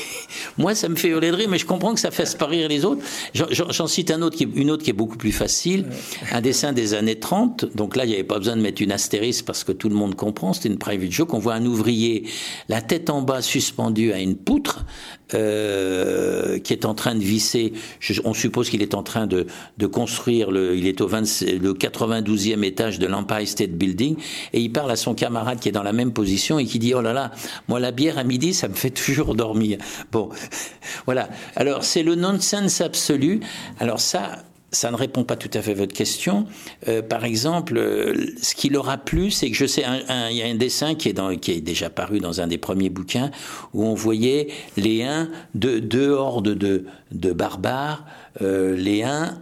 Moi, 0.58 0.76
ça 0.76 0.90
me 0.90 0.96
fait 0.96 1.08
hurler 1.08 1.32
de 1.32 1.36
rire, 1.36 1.50
mais 1.50 1.58
je 1.58 1.66
comprends 1.66 1.94
que 1.94 2.00
ça 2.00 2.12
fasse 2.12 2.36
pas 2.36 2.50
les 2.50 2.86
autres. 2.86 3.02
J'en 3.34 3.88
cite 3.88 4.12
un 4.12 4.22
autre 4.22 4.36
qui 4.36 4.44
une 4.44 4.70
autre 4.70 4.84
qui 4.84 4.90
est 4.90 4.94
beaucoup 4.94 5.18
plus 5.18 5.32
facile. 5.32 5.86
Un 6.32 6.42
dessin 6.42 6.74
des 6.74 6.94
années 6.94 7.20
30. 7.20 7.76
Donc 7.76 7.96
là, 7.96 8.04
il 8.06 8.10
n'y 8.10 8.16
avait 8.16 8.24
pas 8.24 8.38
besoin 8.38 8.58
de 8.58 8.62
mettre 8.62 8.82
une 8.82 8.92
astérisque 8.92 9.46
parce 9.46 9.64
que 9.64 9.72
tout 9.72 9.90
le 9.90 9.96
monde 9.96 10.16
comprend. 10.16 10.54
C'était 10.54 10.70
une 10.70 10.78
private 10.78 11.12
joke. 11.12 11.34
On 11.34 11.40
voit 11.40 11.54
un 11.54 11.66
ouvrier, 11.66 12.28
la 12.68 12.82
tête 12.82 13.10
en 13.10 13.22
bas 13.22 13.42
suspendue 13.42 14.12
à 14.12 14.20
une 14.20 14.36
poutre, 14.36 14.86
euh, 15.34 16.60
qui 16.60 16.74
est 16.74 16.86
en 16.86 16.94
train 16.94 17.16
de 17.16 17.24
visser. 17.24 17.74
Je, 18.00 18.22
on 18.26 18.34
suppose 18.34 18.70
qu'il 18.70 18.82
est 18.82 18.94
en 18.94 19.04
train 19.04 19.26
de, 19.26 19.48
de 19.78 19.88
construire 19.88 20.52
le, 20.52 20.76
il 20.76 20.88
est 20.88 21.02
au 21.02 21.08
20, 21.08 21.22
le 21.62 21.74
92e 21.74 22.64
étage 22.64 23.00
de 23.00 23.08
l'Empire 23.08 23.48
State 23.48 23.72
Building 23.72 24.16
et 24.54 24.60
il 24.60 24.72
parle 24.72 24.92
à 24.92 24.96
son 24.96 25.16
camarade 25.16 25.60
qui 25.60 25.70
est 25.70 25.74
dans 25.74 25.84
la 25.84 25.94
même 25.94 26.14
position 26.14 26.60
et 26.60 26.66
qui 26.66 26.80
dit 26.80 26.94
oh 26.94 27.02
là 27.02 27.14
là, 27.14 27.32
moi 27.68 27.80
la 27.80 27.92
bière 27.92 28.18
à 28.18 28.24
midi 28.24 28.54
ça 28.54 28.68
me 28.68 28.74
fait 28.74 28.92
toujours 28.92 29.36
dormir. 29.36 29.78
Bon, 30.12 30.30
voilà. 31.06 31.30
Alors 31.56 31.84
c'est 31.84 32.04
le 32.04 32.16
nonsense 32.16 32.82
absolu. 32.82 33.40
Alors 33.80 34.00
ça, 34.00 34.44
ça 34.74 34.92
ne 34.92 34.96
répond 34.96 35.24
pas 35.24 35.36
tout 35.36 35.50
à 35.54 35.62
fait 35.62 35.72
à 35.72 35.76
votre 35.76 35.94
question. 35.94 36.46
Euh, 36.88 37.02
par 37.02 37.24
exemple, 37.24 37.78
euh, 37.78 38.14
ce 38.42 38.56
qui 38.56 38.70
leur 38.70 38.90
a 38.90 38.98
plu, 38.98 39.32
c'est 39.32 39.50
que 39.50 39.56
je 39.56 39.66
sais, 39.66 39.84
il 40.32 40.38
y 40.38 40.42
a 40.42 40.48
un 40.48 40.56
dessin 40.56 40.96
qui 40.96 41.10
est, 41.10 41.14
dans, 41.14 41.36
qui 41.38 41.52
est 41.52 41.62
déjà 41.62 41.90
paru 41.90 42.20
dans 42.20 42.42
un 42.42 42.48
des 42.48 42.58
premiers 42.58 42.90
bouquins 42.90 43.32
où 43.74 43.86
on 43.86 43.94
voyait 43.94 44.48
les 44.76 45.04
uns 45.04 45.30
de 45.56 45.80
deux 45.80 46.10
hordes 46.10 46.50
de, 46.50 46.86
de 47.12 47.32
barbares, 47.32 48.06
euh, 48.42 48.76
les 48.76 49.04
uns 49.04 49.38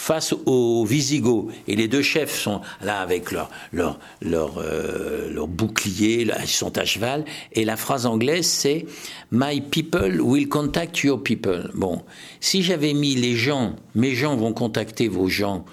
face 0.00 0.34
aux 0.46 0.86
Visigoths. 0.86 1.52
Et 1.68 1.76
les 1.76 1.86
deux 1.86 2.00
chefs 2.00 2.34
sont 2.34 2.62
là 2.80 3.00
avec 3.00 3.30
leur, 3.32 3.50
leur, 3.70 3.98
leur, 4.22 4.56
euh, 4.56 5.30
leur 5.30 5.46
bouclier, 5.46 6.26
ils 6.40 6.48
sont 6.48 6.78
à 6.78 6.86
cheval. 6.86 7.26
Et 7.52 7.66
la 7.66 7.76
phrase 7.76 8.06
anglaise, 8.06 8.46
c'est 8.46 8.86
My 9.30 9.60
people 9.60 10.22
will 10.22 10.48
contact 10.48 11.02
your 11.02 11.22
people. 11.22 11.70
Bon, 11.74 12.02
si 12.40 12.62
j'avais 12.62 12.94
mis 12.94 13.14
les 13.14 13.36
gens, 13.36 13.76
mes 13.94 14.14
gens 14.14 14.36
vont 14.36 14.54
contacter 14.54 15.06
vos 15.06 15.28
gens, 15.28 15.66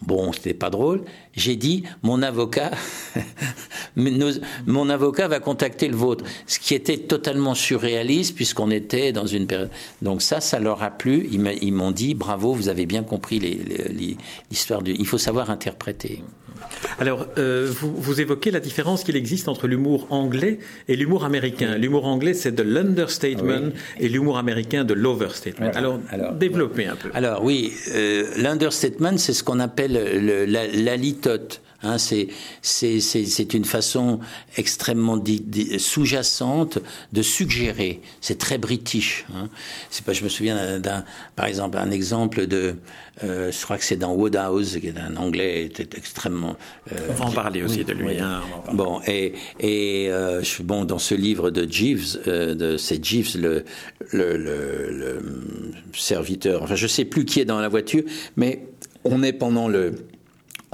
bon, 0.00 0.32
c'était 0.32 0.54
pas 0.54 0.70
drôle. 0.70 1.04
J'ai 1.34 1.56
dit, 1.56 1.84
mon 2.02 2.22
avocat, 2.22 2.70
mon 3.96 4.88
avocat 4.88 5.28
va 5.28 5.40
contacter 5.40 5.88
le 5.88 5.96
vôtre. 5.96 6.24
Ce 6.46 6.58
qui 6.58 6.74
était 6.74 6.98
totalement 6.98 7.54
surréaliste 7.54 8.34
puisqu'on 8.34 8.70
était 8.70 9.12
dans 9.12 9.26
une 9.26 9.46
période. 9.46 9.70
Donc 10.02 10.22
ça, 10.22 10.40
ça 10.40 10.58
leur 10.58 10.82
a 10.82 10.90
plu. 10.90 11.28
Ils 11.30 11.72
m'ont 11.72 11.90
dit, 11.90 12.14
bravo, 12.14 12.52
vous 12.52 12.68
avez 12.68 12.86
bien 12.86 13.02
compris 13.02 13.38
l'histoire 14.50 14.82
du. 14.82 14.94
Il 14.98 15.06
faut 15.06 15.18
savoir 15.18 15.50
interpréter. 15.50 16.22
Alors, 16.98 17.26
euh, 17.38 17.70
vous, 17.70 17.94
vous, 17.94 18.20
évoquez 18.20 18.50
la 18.50 18.60
différence 18.60 19.04
qu'il 19.04 19.16
existe 19.16 19.48
entre 19.48 19.66
l'humour 19.66 20.06
anglais 20.10 20.58
et 20.88 20.96
l'humour 20.96 21.24
américain. 21.24 21.76
L'humour 21.76 22.06
anglais, 22.06 22.34
c'est 22.34 22.52
de 22.52 22.62
l'understatement 22.62 23.66
oui. 23.66 23.72
et 23.98 24.08
l'humour 24.08 24.38
américain 24.38 24.84
de 24.84 24.94
l'overstatement. 24.94 25.66
Voilà. 25.66 25.78
Alors, 25.78 26.00
alors, 26.10 26.32
développez 26.32 26.86
un 26.86 26.96
peu. 26.96 27.10
Alors, 27.14 27.44
oui, 27.44 27.72
euh, 27.94 28.26
l'understatement, 28.36 29.16
c'est 29.16 29.32
ce 29.32 29.42
qu'on 29.42 29.60
appelle 29.60 29.92
le, 29.92 30.44
la, 30.44 30.66
la 30.66 30.96
litote. 30.96 31.60
Hein, 31.84 31.96
c'est 31.98 33.54
une 33.54 33.64
façon 33.64 34.20
extrêmement 34.56 35.22
sous-jacente 35.78 36.78
de 37.12 37.22
suggérer. 37.22 38.00
C'est 38.20 38.38
très 38.38 38.58
british. 38.58 39.26
Hein. 39.34 39.48
C'est 39.90 40.04
pas. 40.04 40.12
Je 40.12 40.24
me 40.24 40.28
souviens 40.28 40.78
d'un, 40.80 41.04
par 41.36 41.46
exemple, 41.46 41.78
un 41.78 41.90
exemple 41.90 42.46
de. 42.46 42.76
Euh, 43.22 43.52
je 43.52 43.62
crois 43.64 43.78
que 43.78 43.84
c'est 43.84 43.96
dans 43.96 44.12
Woodhouse, 44.14 44.78
qui 44.80 44.88
est 44.88 44.98
un 44.98 45.16
anglais 45.16 45.64
était 45.64 45.96
extrêmement. 45.96 46.56
Euh, 46.92 46.96
on 47.10 47.12
va 47.12 47.24
en 47.26 47.30
parler 47.30 47.62
aussi 47.62 47.78
oui, 47.78 47.84
de 47.84 47.92
lui. 47.92 48.06
Oui. 48.06 48.18
Hein, 48.18 48.42
bon, 48.72 49.00
et, 49.06 49.34
et 49.60 50.08
euh, 50.10 50.42
bon, 50.60 50.84
dans 50.84 50.98
ce 50.98 51.14
livre 51.14 51.50
de 51.50 51.70
Jeeves, 51.70 52.18
euh, 52.26 52.54
de 52.54 52.76
c'est 52.76 53.04
Jeeves 53.04 53.36
le 53.38 53.64
le, 54.12 54.36
le 54.36 54.88
le, 54.90 55.22
serviteur. 55.94 56.62
Enfin, 56.62 56.74
je 56.74 56.86
sais 56.86 57.04
plus 57.04 57.24
qui 57.24 57.40
est 57.40 57.44
dans 57.44 57.60
la 57.60 57.68
voiture, 57.68 58.02
mais 58.36 58.66
on 59.04 59.22
est 59.22 59.32
pendant 59.32 59.68
le 59.68 59.94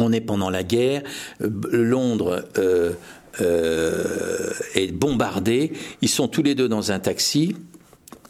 on 0.00 0.12
est 0.12 0.20
pendant 0.20 0.50
la 0.50 0.62
guerre, 0.62 1.02
Londres 1.38 2.44
euh, 2.58 2.92
euh, 3.40 4.50
est 4.74 4.92
bombardé, 4.92 5.72
ils 6.02 6.08
sont 6.08 6.28
tous 6.28 6.42
les 6.42 6.54
deux 6.54 6.68
dans 6.68 6.90
un 6.90 6.98
taxi, 6.98 7.54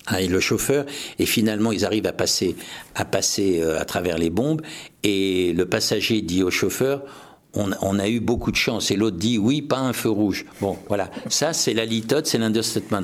hein, 0.08 0.26
le 0.28 0.40
chauffeur, 0.40 0.84
et 1.18 1.26
finalement 1.26 1.72
ils 1.72 1.84
arrivent 1.84 2.06
à 2.06 2.12
passer, 2.12 2.56
euh, 2.96 3.80
à 3.80 3.84
travers 3.84 4.18
les 4.18 4.30
bombes, 4.30 4.62
et 5.02 5.52
le 5.52 5.64
passager 5.66 6.20
dit 6.22 6.42
au 6.42 6.50
chauffeur, 6.50 7.02
on, 7.54 7.70
on, 7.82 7.98
a 7.98 8.08
eu 8.08 8.20
beaucoup 8.20 8.52
de 8.52 8.56
chance, 8.56 8.90
et 8.90 8.96
l'autre 8.96 9.16
dit 9.16 9.38
oui, 9.38 9.62
pas 9.62 9.78
un 9.78 9.92
feu 9.92 10.10
rouge. 10.10 10.44
Bon, 10.60 10.76
voilà, 10.88 11.10
ça 11.28 11.52
c'est 11.52 11.74
la 11.74 11.84
litote, 11.84 12.26
c'est 12.26 12.38
l'understatement. 12.38 13.02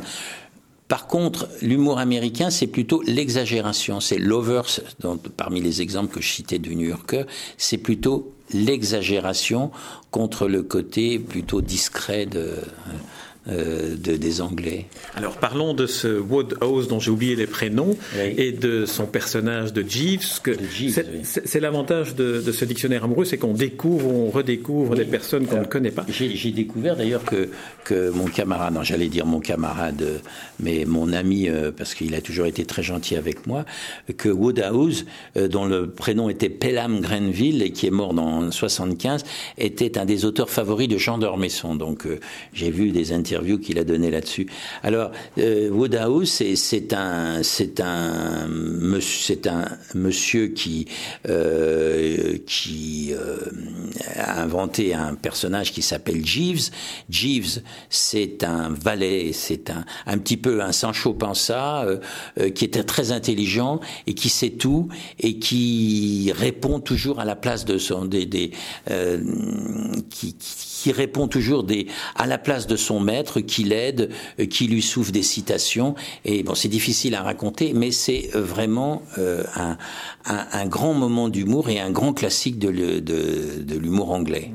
Par 0.88 1.08
contre, 1.08 1.48
l'humour 1.62 1.98
américain, 1.98 2.50
c'est 2.50 2.68
plutôt 2.68 3.02
l'exagération. 3.02 4.00
C'est 4.00 4.18
l'over, 4.18 4.62
parmi 5.36 5.60
les 5.60 5.82
exemples 5.82 6.14
que 6.14 6.20
je 6.20 6.28
citais 6.28 6.58
du 6.58 6.76
New 6.76 6.88
Yorker, 6.88 7.24
c'est 7.58 7.78
plutôt 7.78 8.32
l'exagération 8.52 9.72
contre 10.12 10.46
le 10.46 10.62
côté 10.62 11.18
plutôt 11.18 11.60
discret 11.60 12.26
de, 12.26 12.38
euh, 12.38 12.62
de, 13.48 14.16
des 14.16 14.40
Anglais. 14.40 14.86
Alors 15.14 15.36
parlons 15.36 15.74
de 15.74 15.86
ce 15.86 16.18
Woodhouse 16.18 16.88
dont 16.88 16.98
j'ai 16.98 17.10
oublié 17.10 17.36
les 17.36 17.46
prénoms 17.46 17.96
oui. 18.16 18.34
et 18.36 18.52
de 18.52 18.86
son 18.86 19.06
personnage 19.06 19.72
de 19.72 19.84
Jeeves. 19.88 20.40
Que 20.42 20.52
c'est 20.92 21.06
oui. 21.54 21.60
l'avantage 21.60 22.14
de, 22.14 22.40
de, 22.40 22.52
ce 22.52 22.64
dictionnaire 22.64 23.04
amoureux, 23.04 23.24
c'est 23.24 23.38
qu'on 23.38 23.54
découvre, 23.54 24.08
on 24.08 24.30
redécouvre 24.30 24.92
oui. 24.92 24.98
des 24.98 25.04
personnes 25.04 25.46
qu'on 25.46 25.60
ne 25.60 25.66
connaît 25.66 25.90
pas. 25.90 26.04
J'ai 26.08 26.50
découvert 26.50 26.96
d'ailleurs 26.96 27.24
que, 27.24 27.48
que 27.84 28.10
mon 28.10 28.26
camarade, 28.26 28.74
non 28.74 28.82
j'allais 28.82 29.08
dire 29.08 29.26
mon 29.26 29.40
camarade, 29.40 30.20
mais 30.60 30.84
mon 30.84 31.12
ami, 31.12 31.48
euh, 31.48 31.70
parce 31.70 31.94
qu'il 31.94 32.14
a 32.14 32.20
toujours 32.20 32.46
été 32.46 32.64
très 32.64 32.82
gentil 32.82 33.16
avec 33.16 33.46
moi, 33.46 33.64
que 34.16 34.28
Woodhouse, 34.28 35.06
euh, 35.36 35.48
dont 35.48 35.66
le 35.66 35.90
prénom 35.90 36.28
était 36.28 36.48
Pelham 36.48 37.00
Grenville 37.00 37.62
et 37.62 37.70
qui 37.70 37.86
est 37.86 37.90
mort 37.90 38.14
dans 38.14 38.50
75, 38.50 39.24
était 39.58 39.98
un 39.98 40.04
des 40.04 40.24
auteurs 40.24 40.50
favoris 40.50 40.88
de 40.88 40.98
Jean 40.98 41.18
d'Ormesson. 41.18 41.74
Donc 41.74 42.06
euh, 42.06 42.20
j'ai 42.52 42.70
vu 42.70 42.90
des 42.90 43.12
interviews 43.12 43.35
interview 43.36 43.58
qu'il 43.58 43.78
a 43.78 43.84
donné 43.84 44.10
là-dessus. 44.10 44.46
Alors, 44.82 45.10
euh, 45.38 45.68
Woodhouse, 45.68 46.42
c'est 46.54 46.92
un, 46.94 47.42
c'est 47.42 47.80
un, 47.80 48.48
monsieur 49.94 50.48
qui, 50.48 50.86
euh, 51.28 52.38
euh, 53.10 53.38
a 54.16 54.42
inventé 54.42 54.94
un 54.94 55.14
personnage 55.14 55.72
qui 55.72 55.82
s'appelle 55.82 56.24
Jeeves. 56.24 56.70
Jeeves, 57.10 57.60
c'est 57.90 58.42
un 58.42 58.70
valet, 58.70 59.32
c'est 59.32 59.70
un, 59.70 59.84
un 60.06 60.18
petit 60.18 60.36
peu 60.36 60.62
un 60.62 60.72
Sancho 60.72 61.12
Panza, 61.12 61.84
euh, 62.38 62.50
qui 62.50 62.64
était 62.64 62.84
très 62.84 63.12
intelligent 63.12 63.80
et 64.06 64.14
qui 64.14 64.30
sait 64.30 64.50
tout 64.50 64.88
et 65.20 65.38
qui 65.38 66.32
répond 66.34 66.80
toujours 66.80 67.20
à 67.20 67.24
la 67.24 67.36
place 67.36 67.64
de 67.64 67.76
son, 67.76 68.06
des, 68.06 68.50
qui 70.82 70.92
répond 70.92 71.26
toujours 71.26 71.64
des, 71.64 71.86
à 72.14 72.26
la 72.26 72.38
place 72.38 72.66
de 72.66 72.76
son 72.76 73.00
maître, 73.00 73.40
qui 73.40 73.64
l'aide, 73.64 74.10
euh, 74.38 74.46
qui 74.46 74.66
lui 74.66 74.82
souffle 74.82 75.10
des 75.10 75.22
citations. 75.22 75.94
Et 76.24 76.42
bon, 76.42 76.54
c'est 76.54 76.68
difficile 76.68 77.14
à 77.14 77.22
raconter, 77.22 77.72
mais 77.74 77.90
c'est 77.90 78.30
euh, 78.34 78.42
vraiment 78.42 79.02
euh, 79.18 79.44
un, 79.54 79.78
un, 80.26 80.46
un, 80.52 80.66
grand 80.66 80.92
moment 80.92 81.28
d'humour 81.28 81.70
et 81.70 81.80
un 81.80 81.90
grand 81.90 82.12
classique 82.12 82.58
de, 82.58 82.70
de, 83.00 83.62
de 83.62 83.78
l'humour 83.78 84.12
anglais. 84.12 84.52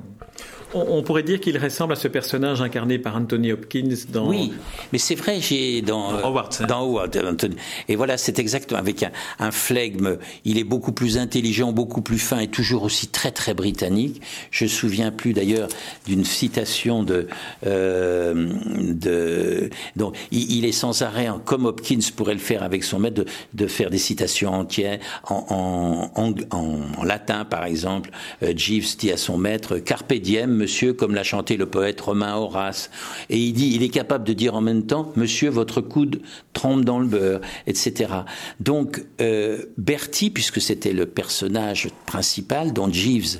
On, 0.73 1.03
pourrait 1.03 1.23
dire 1.23 1.39
qu'il 1.39 1.57
ressemble 1.57 1.93
à 1.93 1.95
ce 1.95 2.07
personnage 2.07 2.61
incarné 2.61 2.97
par 2.97 3.15
Anthony 3.15 3.51
Hopkins 3.51 3.89
dans. 4.09 4.27
Oui, 4.27 4.53
mais 4.93 4.99
c'est 4.99 5.15
vrai, 5.15 5.39
j'ai 5.41 5.81
dans 5.81 6.13
dans 6.13 6.29
Howard. 6.29 6.55
Hein. 6.59 6.65
Dans 6.65 6.81
Howard 6.81 7.17
Anthony. 7.17 7.55
Et 7.89 7.95
voilà, 7.95 8.17
c'est 8.17 8.39
exactement 8.39 8.79
avec 8.79 9.03
un, 9.03 9.11
un, 9.39 9.51
flegme. 9.51 10.17
Il 10.45 10.57
est 10.57 10.63
beaucoup 10.63 10.93
plus 10.93 11.17
intelligent, 11.17 11.71
beaucoup 11.71 12.01
plus 12.01 12.19
fin 12.19 12.39
et 12.39 12.47
toujours 12.47 12.83
aussi 12.83 13.07
très 13.07 13.31
très 13.31 13.53
britannique. 13.53 14.21
Je 14.51 14.65
me 14.65 14.69
souviens 14.69 15.11
plus 15.11 15.33
d'ailleurs 15.33 15.67
d'une 16.05 16.23
citation 16.23 17.03
de 17.03 17.27
euh, 17.65 18.53
de 18.79 19.69
donc 19.95 20.15
il, 20.31 20.51
il, 20.57 20.65
est 20.65 20.71
sans 20.71 21.01
arrêt, 21.01 21.27
comme 21.45 21.65
Hopkins 21.65 21.99
pourrait 22.15 22.33
le 22.33 22.39
faire 22.39 22.63
avec 22.63 22.83
son 22.83 22.99
maître, 22.99 23.15
de, 23.15 23.25
de 23.53 23.67
faire 23.67 23.89
des 23.89 23.97
citations 23.97 24.53
entières 24.53 24.99
en, 25.25 26.11
en, 26.15 26.33
en, 26.51 26.79
en 26.97 27.03
latin 27.03 27.45
par 27.45 27.65
exemple. 27.65 28.11
Euh, 28.43 28.53
Jeeves 28.55 28.97
dit 28.97 29.11
à 29.11 29.17
son 29.17 29.37
maître 29.37 29.77
Carpe 29.77 30.13
diem 30.13 30.60
monsieur, 30.61 30.93
comme 30.93 31.15
l'a 31.15 31.23
chanté 31.23 31.57
le 31.57 31.65
poète 31.65 31.99
romain 31.99 32.35
Horace. 32.35 32.91
Et 33.29 33.37
il 33.37 33.53
dit, 33.53 33.71
il 33.73 33.81
est 33.81 33.89
capable 33.89 34.23
de 34.23 34.33
dire 34.33 34.53
en 34.55 34.61
même 34.61 34.85
temps, 34.85 35.11
monsieur, 35.15 35.49
votre 35.49 35.81
coude 35.81 36.21
trempe 36.53 36.85
dans 36.85 36.99
le 36.99 37.07
beurre, 37.07 37.41
etc. 37.65 38.13
Donc, 38.59 39.03
euh, 39.19 39.63
Bertie, 39.77 40.29
puisque 40.29 40.61
c'était 40.61 40.93
le 40.93 41.07
personnage 41.07 41.89
principal 42.05 42.73
dont 42.73 42.91
Jeeves 42.91 43.39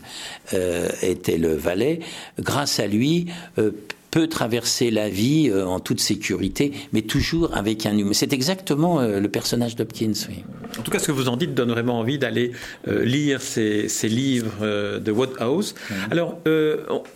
euh, 0.53 0.89
était 1.03 1.37
le 1.37 1.53
valet, 1.53 1.99
grâce 2.39 2.79
à 2.79 2.87
lui, 2.87 3.27
euh, 3.59 3.71
peut 4.11 4.27
traverser 4.27 4.91
la 4.91 5.09
vie 5.09 5.49
euh, 5.49 5.65
en 5.65 5.79
toute 5.79 6.01
sécurité, 6.01 6.73
mais 6.91 7.01
toujours 7.01 7.55
avec 7.55 7.85
un 7.85 7.97
humain. 7.97 8.11
C'est 8.13 8.33
exactement 8.33 8.99
euh, 8.99 9.21
le 9.21 9.29
personnage 9.29 9.77
d'Hopkins. 9.77 10.11
Oui. 10.27 10.43
En 10.77 10.81
tout 10.81 10.91
cas, 10.91 10.99
ce 10.99 11.07
que 11.07 11.11
vous 11.13 11.29
en 11.29 11.37
dites 11.37 11.53
donne 11.53 11.71
vraiment 11.71 11.97
envie 11.99 12.19
d'aller 12.19 12.51
euh, 12.87 13.03
lire 13.05 13.41
ces, 13.41 13.87
ces 13.87 14.09
livres 14.09 14.99
de 14.99 15.11
Woodhouse. 15.11 15.75
Alors, 16.11 16.39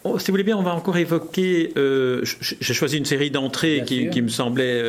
on, 0.03 0.19
si 0.19 0.27
vous 0.27 0.33
voulez 0.33 0.43
bien, 0.43 0.57
on 0.57 0.63
va 0.63 0.73
encore 0.73 0.97
évoquer. 0.97 1.71
J'ai 1.75 2.73
choisi 2.73 2.97
une 2.97 3.05
série 3.05 3.31
d'entrées 3.31 3.83
qui, 3.85 4.09
qui, 4.09 4.21
me 4.21 4.27
semblait 4.27 4.83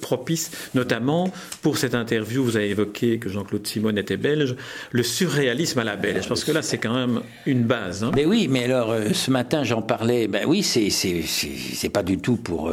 propice, 0.00 0.50
notamment 0.74 1.32
pour 1.62 1.78
cette 1.78 1.94
interview. 1.94 2.42
Vous 2.42 2.56
avez 2.56 2.70
évoqué 2.70 3.18
que 3.18 3.28
Jean-Claude 3.28 3.66
Simon 3.66 3.96
était 3.96 4.16
belge. 4.16 4.56
Le 4.90 5.02
surréalisme 5.02 5.78
à 5.78 5.84
la 5.84 5.96
belge, 5.96 6.28
parce 6.28 6.44
que 6.44 6.52
là, 6.52 6.62
c'est 6.62 6.78
quand 6.78 6.94
même 6.94 7.20
une 7.46 7.62
base. 7.62 8.02
Hein. 8.02 8.10
Mais 8.14 8.24
oui, 8.24 8.48
mais 8.50 8.64
alors 8.64 8.94
ce 9.12 9.30
matin, 9.30 9.62
j'en 9.62 9.82
parlais. 9.82 10.26
Ben 10.26 10.44
oui, 10.46 10.62
c'est 10.62 10.90
c'est 11.26 11.88
pas 11.88 12.02
du 12.02 12.18
tout 12.18 12.36
pour 12.36 12.70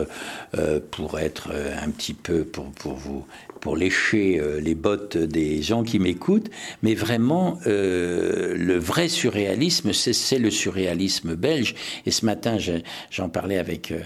euh, 0.57 0.79
pour 0.91 1.19
être 1.19 1.51
un 1.81 1.89
petit 1.89 2.13
peu 2.13 2.43
pour 2.43 2.93
vous 2.93 3.25
pour 3.61 3.77
lécher 3.77 4.39
euh, 4.39 4.59
les 4.59 4.75
bottes 4.75 5.17
des 5.17 5.61
gens 5.61 5.83
qui 5.83 5.99
m'écoutent, 5.99 6.49
mais 6.81 6.95
vraiment 6.95 7.59
euh, 7.67 8.55
le 8.57 8.77
vrai 8.77 9.07
surréalisme, 9.07 9.93
c'est 9.93 10.39
le 10.39 10.49
surréalisme 10.49 11.35
belge. 11.35 11.75
Et 12.05 12.11
ce 12.11 12.25
matin, 12.25 12.57
j'en 13.11 13.29
parlais 13.29 13.59
avec 13.59 13.91
euh, 13.91 14.01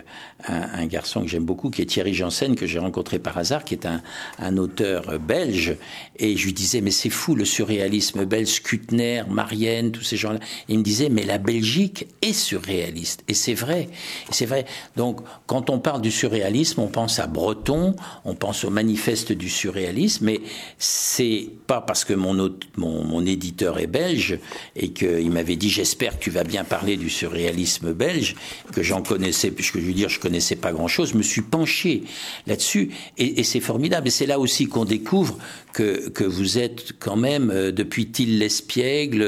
un, 0.48 0.86
garçon 0.86 1.22
que 1.22 1.28
j'aime 1.28 1.46
beaucoup, 1.46 1.70
qui 1.70 1.82
est 1.82 1.86
Thierry 1.86 2.14
Janssen, 2.14 2.56
que 2.56 2.68
j'ai 2.68 2.80
rencontré 2.80 3.18
par 3.18 3.38
hasard, 3.38 3.64
qui 3.64 3.74
est 3.74 3.86
un, 3.86 4.02
un, 4.40 4.58
auteur 4.58 5.20
belge, 5.20 5.78
et 6.18 6.36
je 6.36 6.46
lui 6.46 6.54
disais, 6.54 6.82
mais 6.82 6.92
c'est 6.92 7.10
fou 7.10 7.34
le 7.34 7.46
surréalisme 7.46 8.26
belge, 8.26 8.50
Skutner, 8.50 9.24
Marianne, 9.30 9.92
tous 9.92 10.04
ces 10.04 10.18
gens-là. 10.18 10.40
Il 10.68 10.80
me 10.80 10.84
disait, 10.84 11.10
mais 11.10 11.24
la 11.24 11.38
Belgique 11.38 12.08
est 12.22 12.34
surréaliste, 12.34 13.24
et 13.30 13.34
c'est 13.34 13.54
vrai, 13.54 13.88
c'est 14.32 14.46
vrai. 14.46 14.66
Donc, 14.98 15.22
quand 15.48 15.70
on 15.70 15.80
parle 15.80 16.02
du 16.02 16.12
surréalisme, 16.12 16.82
on 16.82 16.88
pense 16.88 17.20
à 17.20 17.28
Breton, 17.28 17.96
on 18.26 18.36
pense 18.36 18.66
au 18.66 18.70
manifeste 18.70 19.32
du 19.32 19.45
du 19.46 19.52
surréalisme, 19.52 20.26
mais 20.26 20.42
c'est 20.80 21.50
pas 21.68 21.80
parce 21.80 22.04
que 22.04 22.14
mon, 22.14 22.34
mon, 22.78 23.26
éditeur 23.28 23.78
est 23.78 23.86
belge 23.86 24.40
et 24.76 24.90
qu'il 24.90 25.30
m'avait 25.30 25.56
dit 25.56 25.70
j'espère 25.70 26.18
que 26.18 26.24
tu 26.24 26.32
vas 26.32 26.44
bien 26.44 26.64
parler 26.64 26.98
du 26.98 27.12
surréalisme 27.12 27.94
belge, 27.94 28.36
que 28.74 28.82
j'en 28.82 29.04
connaissais, 29.04 29.52
puisque 29.52 29.80
je 29.80 29.86
veux 29.86 29.94
dire 29.94 30.10
je 30.10 30.20
connaissais 30.20 30.56
pas 30.56 30.72
grand 30.72 30.88
chose, 30.88 31.12
je 31.12 31.18
me 31.18 31.22
suis 31.22 31.44
penché 31.44 32.06
là-dessus 32.48 32.90
et, 33.20 33.44
c'est 33.44 33.60
formidable. 33.60 34.08
Et 34.08 34.12
c'est 34.12 34.26
là 34.26 34.40
aussi 34.40 34.66
qu'on 34.66 34.86
découvre 34.86 35.38
que, 35.74 36.10
que 36.10 36.24
vous 36.24 36.58
êtes 36.58 36.94
quand 36.98 37.18
même, 37.18 37.52
euh, 37.52 37.72
depuis 37.72 38.08
Till 38.08 38.40
l'Espiègle, 38.40 39.22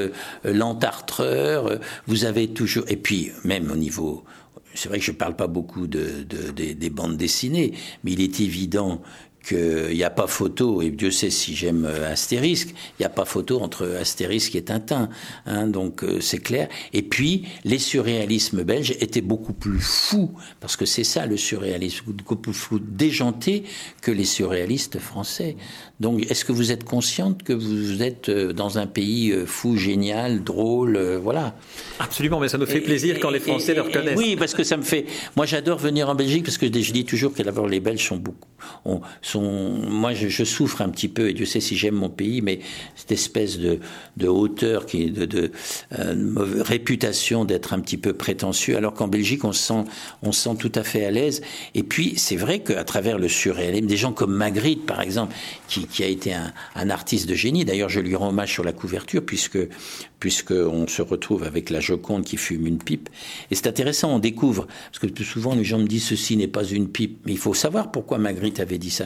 euh, 0.46 0.54
l'Entartreur, 0.54 1.68
euh, 1.68 1.78
vous 2.08 2.26
avez 2.26 2.48
toujours, 2.48 2.86
et 2.88 2.98
puis 2.98 3.32
même 3.44 3.70
au 3.70 3.76
niveau 3.76 4.24
c'est 4.78 4.90
vrai 4.90 5.00
que 5.00 5.06
je 5.06 5.12
ne 5.12 5.18
parle 5.18 5.36
pas 5.36 5.48
beaucoup 5.48 5.88
de, 5.88 6.24
des 6.52 6.90
bandes 6.90 7.18
dessinées, 7.18 7.74
mais 8.04 8.12
il 8.12 8.22
est 8.22 8.40
évident 8.40 9.02
qu'il 9.48 9.96
n'y 9.96 10.04
a 10.04 10.10
pas 10.10 10.28
photo, 10.28 10.82
et 10.82 10.90
Dieu 10.90 11.10
sait 11.10 11.30
si 11.30 11.56
j'aime 11.56 11.86
euh, 11.86 12.12
Astérisque, 12.12 12.70
il 12.70 13.02
n'y 13.02 13.06
a 13.06 13.10
pas 13.10 13.24
photo 13.24 13.62
entre 13.62 13.88
Astérisque 14.00 14.56
et 14.56 14.64
Tintin, 14.64 15.10
hein, 15.46 15.68
donc 15.68 16.04
euh, 16.04 16.20
c'est 16.20 16.40
clair. 16.40 16.68
Et 16.92 17.02
puis, 17.02 17.48
les 17.64 17.80
surréalismes 17.80 18.64
belges 18.64 18.92
étaient 19.00 19.22
beaucoup 19.22 19.54
plus 19.54 19.80
fous, 19.80 20.32
parce 20.60 20.76
que 20.76 20.86
c'est 20.86 21.06
ça 21.06 21.26
le 21.26 21.38
surréalisme, 21.38 22.12
beaucoup 22.12 22.36
plus 22.36 22.54
fou, 22.54 22.80
déjanté 22.80 23.64
que 24.02 24.12
les 24.12 24.26
surréalistes 24.26 25.00
français. 25.00 25.56
Donc, 26.02 26.30
est-ce 26.30 26.44
que 26.44 26.52
vous 26.52 26.72
êtes 26.72 26.84
consciente 26.84 27.44
que 27.44 27.54
vous 27.54 28.04
êtes 28.04 28.30
euh, 28.30 28.52
dans 28.52 28.78
un 28.78 28.88
pays 28.88 29.34
fou, 29.46 29.78
génial, 29.78 30.44
drôle, 30.44 31.00
voilà 31.24 31.56
Absolument, 32.00 32.40
mais 32.42 32.50
ça 32.50 32.58
nous 32.58 32.66
fait 32.66 32.82
plaisir 32.82 33.16
et, 33.16 33.20
quand 33.20 33.30
les 33.30 33.40
Français 33.40 33.72
et, 33.72 33.76
le 33.76 33.82
reconnaissent. 33.82 34.18
Oui, 34.18 34.36
parce 34.36 34.54
que 34.54 34.64
ça 34.64 34.76
me 34.76 34.84
fait... 34.84 35.06
Moi, 35.38 35.46
j'adore 35.46 35.78
venir 35.78 36.10
en 36.10 36.16
Belgique, 36.16 36.44
parce 36.44 36.58
que 36.58 36.66
je 36.66 36.92
dis 36.92 37.06
toujours 37.06 37.34
que 37.34 37.44
d'abord, 37.44 37.68
les 37.68 37.80
Belges 37.80 38.06
sont 38.06 38.18
beaucoup... 38.18 38.50
Sont 39.22 39.37
moi, 39.42 40.14
je, 40.14 40.44
souffre 40.44 40.82
un 40.82 40.90
petit 40.90 41.08
peu, 41.08 41.30
et 41.30 41.34
Dieu 41.34 41.46
sait 41.46 41.60
si 41.60 41.76
j'aime 41.76 41.96
mon 41.96 42.10
pays, 42.10 42.42
mais 42.42 42.60
cette 42.96 43.12
espèce 43.12 43.58
de, 43.58 43.80
hauteur, 44.28 44.86
de, 44.86 45.26
de 45.26 45.52
euh, 45.98 46.34
réputation 46.62 47.46
d'être 47.46 47.74
un 47.74 47.80
petit 47.80 47.98
peu 47.98 48.14
prétentieux, 48.14 48.78
alors 48.78 48.94
qu'en 48.94 49.08
Belgique, 49.08 49.44
on 49.44 49.52
se 49.52 49.64
sent, 49.64 49.84
on 50.24 50.32
se 50.32 50.42
sent 50.42 50.56
tout 50.60 50.72
à 50.76 50.84
fait 50.84 51.06
à 51.06 51.12
l'aise. 51.12 51.42
Et 51.76 51.84
puis, 51.84 52.14
c'est 52.18 52.36
vrai 52.36 52.60
qu'à 52.60 52.84
travers 52.84 53.18
le 53.18 53.28
surréalisme, 53.28 53.88
des 53.88 53.98
gens 53.98 54.14
comme 54.14 54.34
Magritte, 54.34 54.86
par 54.86 55.02
exemple, 55.02 55.34
qui, 55.68 56.04
a 56.04 56.08
été 56.08 56.34
un, 56.34 56.54
un 56.76 56.90
artiste 56.90 57.28
de 57.28 57.36
génie, 57.36 57.66
d'ailleurs, 57.66 57.90
je 57.90 58.00
lui 58.00 58.16
rends 58.16 58.30
hommage 58.30 58.54
sur 58.54 58.64
la 58.64 58.74
couverture, 58.74 59.26
puisque 59.26 59.60
puisqu'on 60.20 60.88
se 60.88 61.02
retrouve 61.02 61.44
avec 61.44 61.70
la 61.70 61.80
Joconde 61.80 62.24
qui 62.24 62.38
fume 62.38 62.66
une 62.66 62.80
pipe. 62.80 63.10
Et 63.52 63.56
c'est 63.56 63.68
intéressant, 63.68 64.16
on 64.16 64.20
découvre, 64.20 64.68
parce 64.92 65.00
que 65.00 65.24
souvent 65.24 65.54
les 65.54 65.64
gens 65.64 65.78
me 65.78 65.88
disent 65.88 66.06
ceci 66.06 66.38
n'est 66.38 66.48
pas 66.48 66.64
une 66.64 66.90
pipe, 66.90 67.20
mais 67.26 67.34
il 67.34 67.38
faut 67.38 67.54
savoir 67.54 67.92
pourquoi 67.92 68.18
Magritte 68.18 68.60
avait 68.60 68.78
dit 68.78 68.90
ça. 68.90 69.06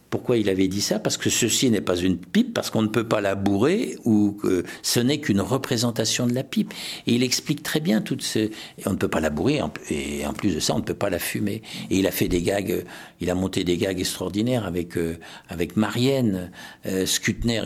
Pourquoi 0.11 0.37
il 0.37 0.49
avait 0.49 0.67
dit 0.67 0.81
ça? 0.81 0.99
Parce 0.99 1.17
que 1.17 1.31
ceci 1.31 1.71
n'est 1.71 1.81
pas 1.81 1.95
une 1.95 2.17
pipe, 2.17 2.53
parce 2.53 2.69
qu'on 2.69 2.83
ne 2.83 2.89
peut 2.89 3.07
pas 3.07 3.21
la 3.21 3.33
bourrer, 3.33 3.97
ou 4.05 4.33
que 4.33 4.63
ce 4.83 4.99
n'est 4.99 5.19
qu'une 5.19 5.41
représentation 5.41 6.27
de 6.27 6.33
la 6.33 6.43
pipe. 6.43 6.71
Et 7.07 7.13
il 7.13 7.23
explique 7.23 7.63
très 7.63 7.79
bien 7.79 8.01
tout 8.01 8.17
ce... 8.19 8.39
Et 8.39 8.51
on 8.85 8.91
ne 8.91 8.97
peut 8.97 9.07
pas 9.07 9.21
la 9.21 9.29
bourrer, 9.29 9.61
et 9.89 10.25
en 10.27 10.33
plus 10.33 10.53
de 10.53 10.59
ça, 10.59 10.75
on 10.75 10.79
ne 10.79 10.83
peut 10.83 10.93
pas 10.93 11.09
la 11.09 11.17
fumer. 11.17 11.63
Et 11.89 11.97
il 11.97 12.07
a 12.07 12.11
fait 12.11 12.27
des 12.27 12.41
gags, 12.41 12.83
il 13.21 13.29
a 13.29 13.35
monté 13.35 13.63
des 13.63 13.77
gags 13.77 13.99
extraordinaires 13.99 14.65
avec, 14.65 14.97
euh, 14.97 15.17
avec 15.49 15.77
Marianne. 15.77 16.51
Euh, 16.85 17.05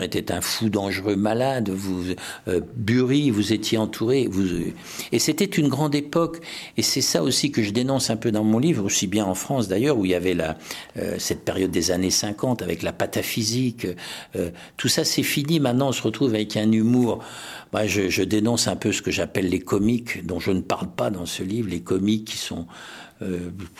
était 0.05 0.31
un 0.31 0.41
fou 0.41 0.69
dangereux 0.69 1.15
malade. 1.15 1.69
Vous, 1.69 2.13
euh, 2.47 2.61
Bury, 2.75 3.31
vous 3.31 3.53
étiez 3.53 3.79
entouré. 3.79 4.27
Vous, 4.29 4.45
et 5.11 5.19
c'était 5.19 5.45
une 5.45 5.67
grande 5.67 5.95
époque. 5.95 6.41
Et 6.77 6.83
c'est 6.83 7.01
ça 7.01 7.23
aussi 7.23 7.51
que 7.51 7.63
je 7.63 7.71
dénonce 7.71 8.11
un 8.11 8.17
peu 8.17 8.31
dans 8.31 8.43
mon 8.43 8.59
livre, 8.59 8.85
aussi 8.85 9.07
bien 9.07 9.25
en 9.25 9.33
France 9.33 9.67
d'ailleurs, 9.67 9.97
où 9.97 10.05
il 10.05 10.11
y 10.11 10.15
avait 10.15 10.35
la, 10.35 10.57
euh, 10.97 11.15
cette 11.17 11.43
période 11.43 11.71
des 11.71 11.89
années 11.89 12.11
50 12.11 12.34
avec 12.61 12.83
la 12.83 12.93
pataphysique. 12.93 13.87
Euh, 14.35 14.49
tout 14.77 14.87
ça, 14.87 15.03
c'est 15.03 15.23
fini. 15.23 15.59
Maintenant, 15.59 15.89
on 15.89 15.91
se 15.91 16.01
retrouve 16.01 16.33
avec 16.33 16.57
un 16.57 16.71
humour. 16.71 17.23
Moi, 17.73 17.87
je, 17.87 18.23
dénonce 18.23 18.67
un 18.67 18.75
peu 18.75 18.91
ce 18.91 19.01
que 19.01 19.11
j'appelle 19.11 19.49
les 19.49 19.59
comiques, 19.59 20.25
dont 20.25 20.39
je 20.39 20.51
ne 20.51 20.61
parle 20.61 20.89
pas 20.89 21.09
dans 21.09 21.25
ce 21.25 21.43
livre, 21.43 21.69
les 21.69 21.81
comiques 21.81 22.25
qui 22.25 22.37
sont 22.37 22.67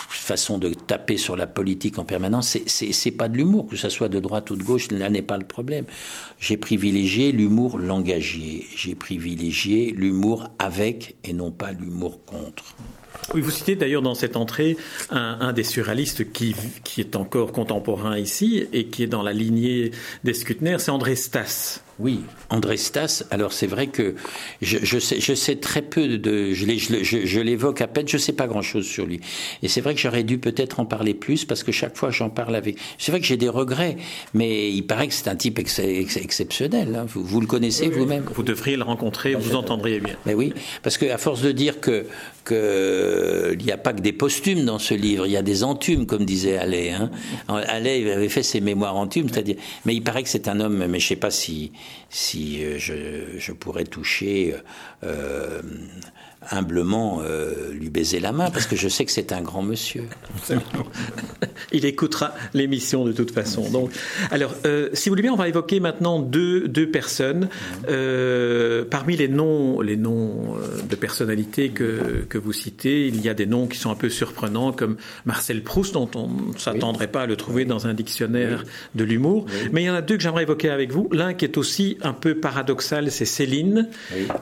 façon 0.07 0.57
de 0.57 0.73
taper 0.73 1.17
sur 1.17 1.35
la 1.35 1.45
politique 1.45 1.99
en 1.99 2.05
permanence. 2.05 2.57
C'est 2.67 3.11
pas 3.11 3.27
de 3.27 3.35
l'humour, 3.35 3.67
que 3.67 3.75
ce 3.75 3.89
soit 3.89 4.07
de 4.07 4.19
droite 4.19 4.49
ou 4.49 4.55
de 4.55 4.63
gauche, 4.63 4.89
là 4.91 5.09
n'est 5.09 5.21
pas 5.21 5.37
le 5.37 5.45
problème. 5.45 5.85
J'ai 6.39 6.55
privilégié 6.55 7.33
l'humour 7.33 7.77
langagier. 7.77 8.65
J'ai 8.75 8.95
privilégié 8.95 9.91
l'humour 9.91 10.47
avec 10.57 11.15
et 11.25 11.33
non 11.33 11.51
pas 11.51 11.73
l'humour 11.73 12.23
contre. 12.25 12.75
Oui, 13.33 13.41
vous 13.41 13.51
citez 13.51 13.75
d'ailleurs 13.75 14.01
dans 14.01 14.15
cette 14.15 14.37
entrée 14.37 14.77
un, 15.09 15.51
des 15.53 15.63
surréalistes 15.63 16.31
qui, 16.31 16.55
qui, 16.83 17.01
est 17.01 17.15
encore 17.15 17.51
contemporain 17.51 18.17
ici 18.17 18.67
et 18.71 18.85
qui 18.85 19.03
est 19.03 19.07
dans 19.07 19.23
la 19.23 19.33
lignée 19.33 19.91
des 20.23 20.33
Skutner, 20.33 20.77
c'est 20.79 20.91
André 20.91 21.15
Stas. 21.15 21.81
Oui, 21.97 22.21
André 22.49 22.75
Stas. 22.75 23.23
Alors 23.31 23.53
c'est 23.53 23.67
vrai 23.67 23.87
que 23.87 24.15
je, 24.61 24.99
sais, 24.99 25.19
je 25.21 25.33
sais 25.33 25.55
très 25.55 25.81
peu 25.81 26.17
de, 26.17 26.53
je, 26.53 27.39
l'évoque 27.39 27.79
à 27.79 27.87
peine, 27.87 28.07
je 28.07 28.17
sais 28.17 28.33
pas 28.33 28.47
grand-chose 28.47 28.85
sur 28.85 29.05
lui. 29.05 29.21
Et 29.63 29.69
c'est 29.69 29.79
vrai 29.79 29.95
que 29.95 30.01
j'aurais 30.01 30.23
dû 30.23 30.37
peut-être 30.37 30.81
en 30.81 30.85
parler 30.85 31.13
plus 31.13 31.45
parce 31.45 31.63
que 31.63 31.71
chaque 31.71 31.95
fois 31.95 32.11
j'en 32.11 32.29
parle 32.29 32.55
avec. 32.55 32.77
C'est 32.97 33.11
vrai 33.11 33.21
que 33.21 33.25
j'ai 33.25 33.37
des 33.37 33.47
regrets, 33.47 33.95
mais 34.33 34.71
il 34.71 34.83
paraît 34.83 35.07
que 35.07 35.13
c'est 35.13 35.29
un 35.29 35.37
type 35.37 35.57
exceptionnel. 35.57 36.95
Hein. 36.95 37.05
Vous, 37.07 37.39
le 37.39 37.47
connaissez 37.47 37.87
vous-même. 37.87 38.25
Vous 38.33 38.43
devriez 38.43 38.75
le 38.75 38.83
rencontrer, 38.83 39.35
vous 39.35 39.55
entendriez 39.55 40.01
bien. 40.01 40.15
Mais 40.25 40.33
oui, 40.33 40.53
parce 40.83 40.97
que 40.97 41.05
à 41.05 41.17
force 41.17 41.41
de 41.41 41.53
dire 41.53 41.79
que 41.79 42.05
qu'il 42.45 43.65
n'y 43.65 43.71
a 43.71 43.77
pas 43.77 43.93
que 43.93 44.01
des 44.01 44.13
posthumes 44.13 44.65
dans 44.65 44.79
ce 44.79 44.93
livre, 44.93 45.25
il 45.25 45.31
y 45.31 45.37
a 45.37 45.41
des 45.41 45.63
entumes, 45.63 46.05
comme 46.05 46.25
disait 46.25 46.57
Allais. 46.57 46.91
Hein. 46.91 47.09
Allais 47.47 48.11
avait 48.11 48.29
fait 48.29 48.43
ses 48.43 48.61
mémoires 48.61 48.95
entumes, 48.95 49.29
c'est-à-dire. 49.29 49.57
Mais 49.85 49.95
il 49.95 50.01
paraît 50.01 50.23
que 50.23 50.29
c'est 50.29 50.47
un 50.47 50.59
homme, 50.59 50.85
mais 50.87 50.99
je 50.99 51.07
sais 51.07 51.15
pas 51.15 51.31
si 51.31 51.71
si 52.09 52.63
euh, 52.63 52.77
je, 52.77 53.51
pourrais 53.51 53.83
toucher 53.83 54.55
euh, 55.03 55.61
humblement 56.51 57.21
euh, 57.21 57.71
lui 57.71 57.89
baiser 57.89 58.19
la 58.19 58.31
main 58.31 58.49
parce 58.51 58.65
que 58.67 58.75
je 58.75 58.87
sais 58.87 59.05
que 59.05 59.11
c'est 59.11 59.31
un 59.31 59.41
grand 59.41 59.61
monsieur. 59.61 60.05
Il 61.71 61.85
écoutera 61.85 62.33
l'émission 62.53 63.05
de 63.05 63.11
toute 63.11 63.31
façon. 63.31 63.69
Donc, 63.69 63.91
alors, 64.31 64.53
euh, 64.65 64.89
si 64.93 65.09
vous 65.09 65.13
voulez 65.13 65.21
bien, 65.23 65.33
on 65.33 65.37
va 65.37 65.47
évoquer 65.47 65.79
maintenant 65.79 66.19
deux, 66.19 66.67
deux 66.67 66.89
personnes 66.89 67.49
euh, 67.89 68.85
parmi 68.89 69.17
les 69.17 69.27
noms, 69.27 69.81
les 69.81 69.97
noms 69.97 70.55
de 70.87 70.95
personnalités 70.95 71.69
que, 71.69 72.25
que 72.29 72.37
vous 72.37 72.53
citez. 72.53 73.07
Il 73.07 73.21
y 73.21 73.29
a 73.29 73.33
des 73.33 73.45
noms 73.45 73.67
qui 73.67 73.77
sont 73.77 73.91
un 73.91 73.95
peu 73.95 74.09
surprenants 74.09 74.71
comme 74.71 74.97
Marcel 75.25 75.63
Proust, 75.63 75.93
dont 75.93 76.09
on 76.15 76.27
ne 76.27 76.57
s'attendrait 76.57 77.07
pas 77.07 77.23
à 77.23 77.25
le 77.25 77.35
trouver 77.35 77.65
dans 77.65 77.87
un 77.87 77.93
dictionnaire 77.93 78.63
de 78.95 79.03
l'humour. 79.03 79.45
Mais 79.71 79.83
il 79.83 79.85
y 79.85 79.89
en 79.89 79.95
a 79.95 80.01
deux 80.01 80.17
que 80.17 80.23
j'aimerais 80.23 80.43
évoquer 80.43 80.69
avec 80.69 80.91
vous. 80.91 81.09
L'un 81.11 81.33
qui 81.33 81.45
est 81.45 81.57
aussi 81.57 81.97
un 82.01 82.13
peu 82.13 82.35
paradoxal, 82.35 83.11
c'est 83.11 83.25
Céline, 83.25 83.89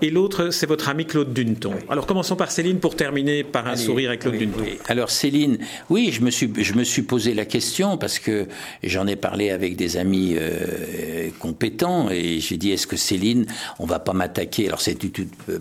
et 0.02 0.10
l'autre, 0.10 0.50
c'est 0.50 0.66
votre 0.66 0.90
ami 0.90 1.06
Claude 1.06 1.34
Duneton. 1.34 1.74
Alors 1.94 2.08
commençons 2.08 2.36
par 2.36 2.50
Céline 2.50 2.80
pour 2.80 2.96
terminer 2.96 3.44
par 3.44 3.68
un 3.68 3.76
sourire 3.76 4.10
avec 4.10 4.22
Claude 4.22 4.34
oui, 4.34 4.80
Alors 4.88 5.12
Céline, 5.12 5.60
oui, 5.92 6.10
je 6.12 6.22
me 6.22 6.32
suis 6.32 6.52
je 6.58 6.74
me 6.74 6.84
suis 6.84 7.04
posé 7.04 7.36
la 7.36 7.46
question 7.46 8.00
parce 8.00 8.18
que 8.18 8.48
j'en 8.82 9.06
ai 9.06 9.16
parlé 9.16 9.52
avec 9.52 9.76
des 9.76 9.98
amis 9.98 10.34
euh, 10.36 11.30
compétents 11.38 12.10
et 12.10 12.40
j'ai 12.40 12.58
dit 12.58 12.72
est-ce 12.72 12.88
que 12.88 12.96
Céline, 12.96 13.46
on 13.78 13.86
va 13.86 14.00
pas 14.00 14.14
m'attaquer? 14.14 14.66
Alors 14.66 14.82
c'est 14.82 14.98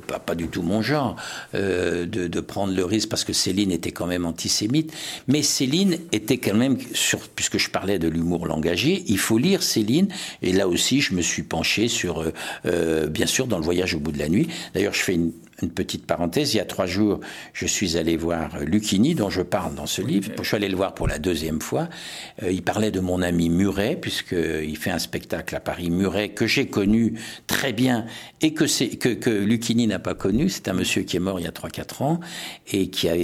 pas, 0.07 0.21
pas, 0.21 0.35
du 0.35 0.49
tout 0.49 0.63
mon 0.63 0.81
genre 0.81 1.17
euh, 1.55 2.07
de, 2.07 2.29
de, 2.29 2.41
prendre 2.41 2.75
le 2.75 2.85
risque 2.87 3.11
parce 3.11 3.25
que 3.25 3.35
Céline 3.35 3.71
était 3.71 3.93
quand 3.93 4.07
même 4.07 4.25
antisémite, 4.25 4.91
mais 5.29 5.43
Céline 5.43 5.99
était 6.13 6.39
quand 6.39 6.55
même 6.55 6.79
sur 6.95 7.29
puisque 7.29 7.59
je 7.59 7.69
parlais 7.69 7.99
de 7.99 8.09
l'humour 8.09 8.47
langagier, 8.47 9.05
il 9.07 9.19
faut 9.19 9.37
lire 9.37 9.63
Céline. 9.63 10.09
Et 10.41 10.55
là 10.55 10.67
aussi 10.67 11.03
je 11.03 11.13
me 11.13 11.21
suis 11.21 11.43
penché 11.43 11.89
sur 11.89 12.25
euh, 12.65 13.07
bien 13.07 13.27
sûr 13.27 13.47
dans 13.47 13.59
le 13.59 13.65
voyage 13.65 13.95
au 13.95 13.99
bout 13.99 14.13
de 14.13 14.19
la 14.19 14.31
nuit. 14.31 14.49
D'ailleurs 14.73 14.95
je 14.95 15.03
fais 15.03 15.13
une 15.13 15.33
une 15.63 15.71
petite 15.71 16.07
parenthèse, 16.07 16.55
il 16.55 16.59
y 16.59 16.61
a 16.61 16.65
trois 16.65 16.87
jours, 16.87 17.21
je 17.53 17.67
suis 17.67 17.97
allé 17.97 18.17
voir 18.17 18.59
Lucchini, 18.61 19.15
dont 19.15 19.31
je 19.31 19.43
parle 19.43 19.75
dans 19.75 19.87
ce 19.87 20.03
livre. 20.03 20.31
Je 20.37 20.43
suis 20.43 20.57
allé 20.57 20.69
le 20.69 20.77
voir 20.77 20.95
pour 20.95 21.09
la 21.09 21.19
deuxième 21.19 21.61
fois. 21.61 21.89
Euh, 22.43 22.51
il 22.51 22.63
parlait 22.63 22.91
de 22.91 23.01
mon 23.01 23.23
ami 23.23 23.49
Muret, 23.49 23.97
puisqu'il 23.97 24.77
fait 24.77 24.91
un 24.91 24.99
spectacle 24.99 25.55
à 25.55 25.61
Paris, 25.61 25.91
Muret, 25.91 26.31
que 26.31 26.47
j'ai 26.47 26.67
connu 26.67 27.15
très 27.47 27.73
bien 27.73 28.07
et 28.41 28.55
que, 28.55 28.67
c'est, 28.67 28.89
que, 28.89 29.09
que 29.11 29.31
Lucchini 29.31 29.87
n'a 29.87 29.99
pas 29.99 30.15
connu. 30.15 30.49
C'est 30.49 30.69
un 30.69 30.73
monsieur 30.73 31.03
qui 31.03 31.17
est 31.17 31.21
mort 31.21 31.41
il 31.41 31.45
y 31.45 31.49
a 31.49 31.53
3-4 31.53 32.03
ans 32.03 32.21
et 32.73 32.89
qui 32.89 33.09
a, 33.09 33.15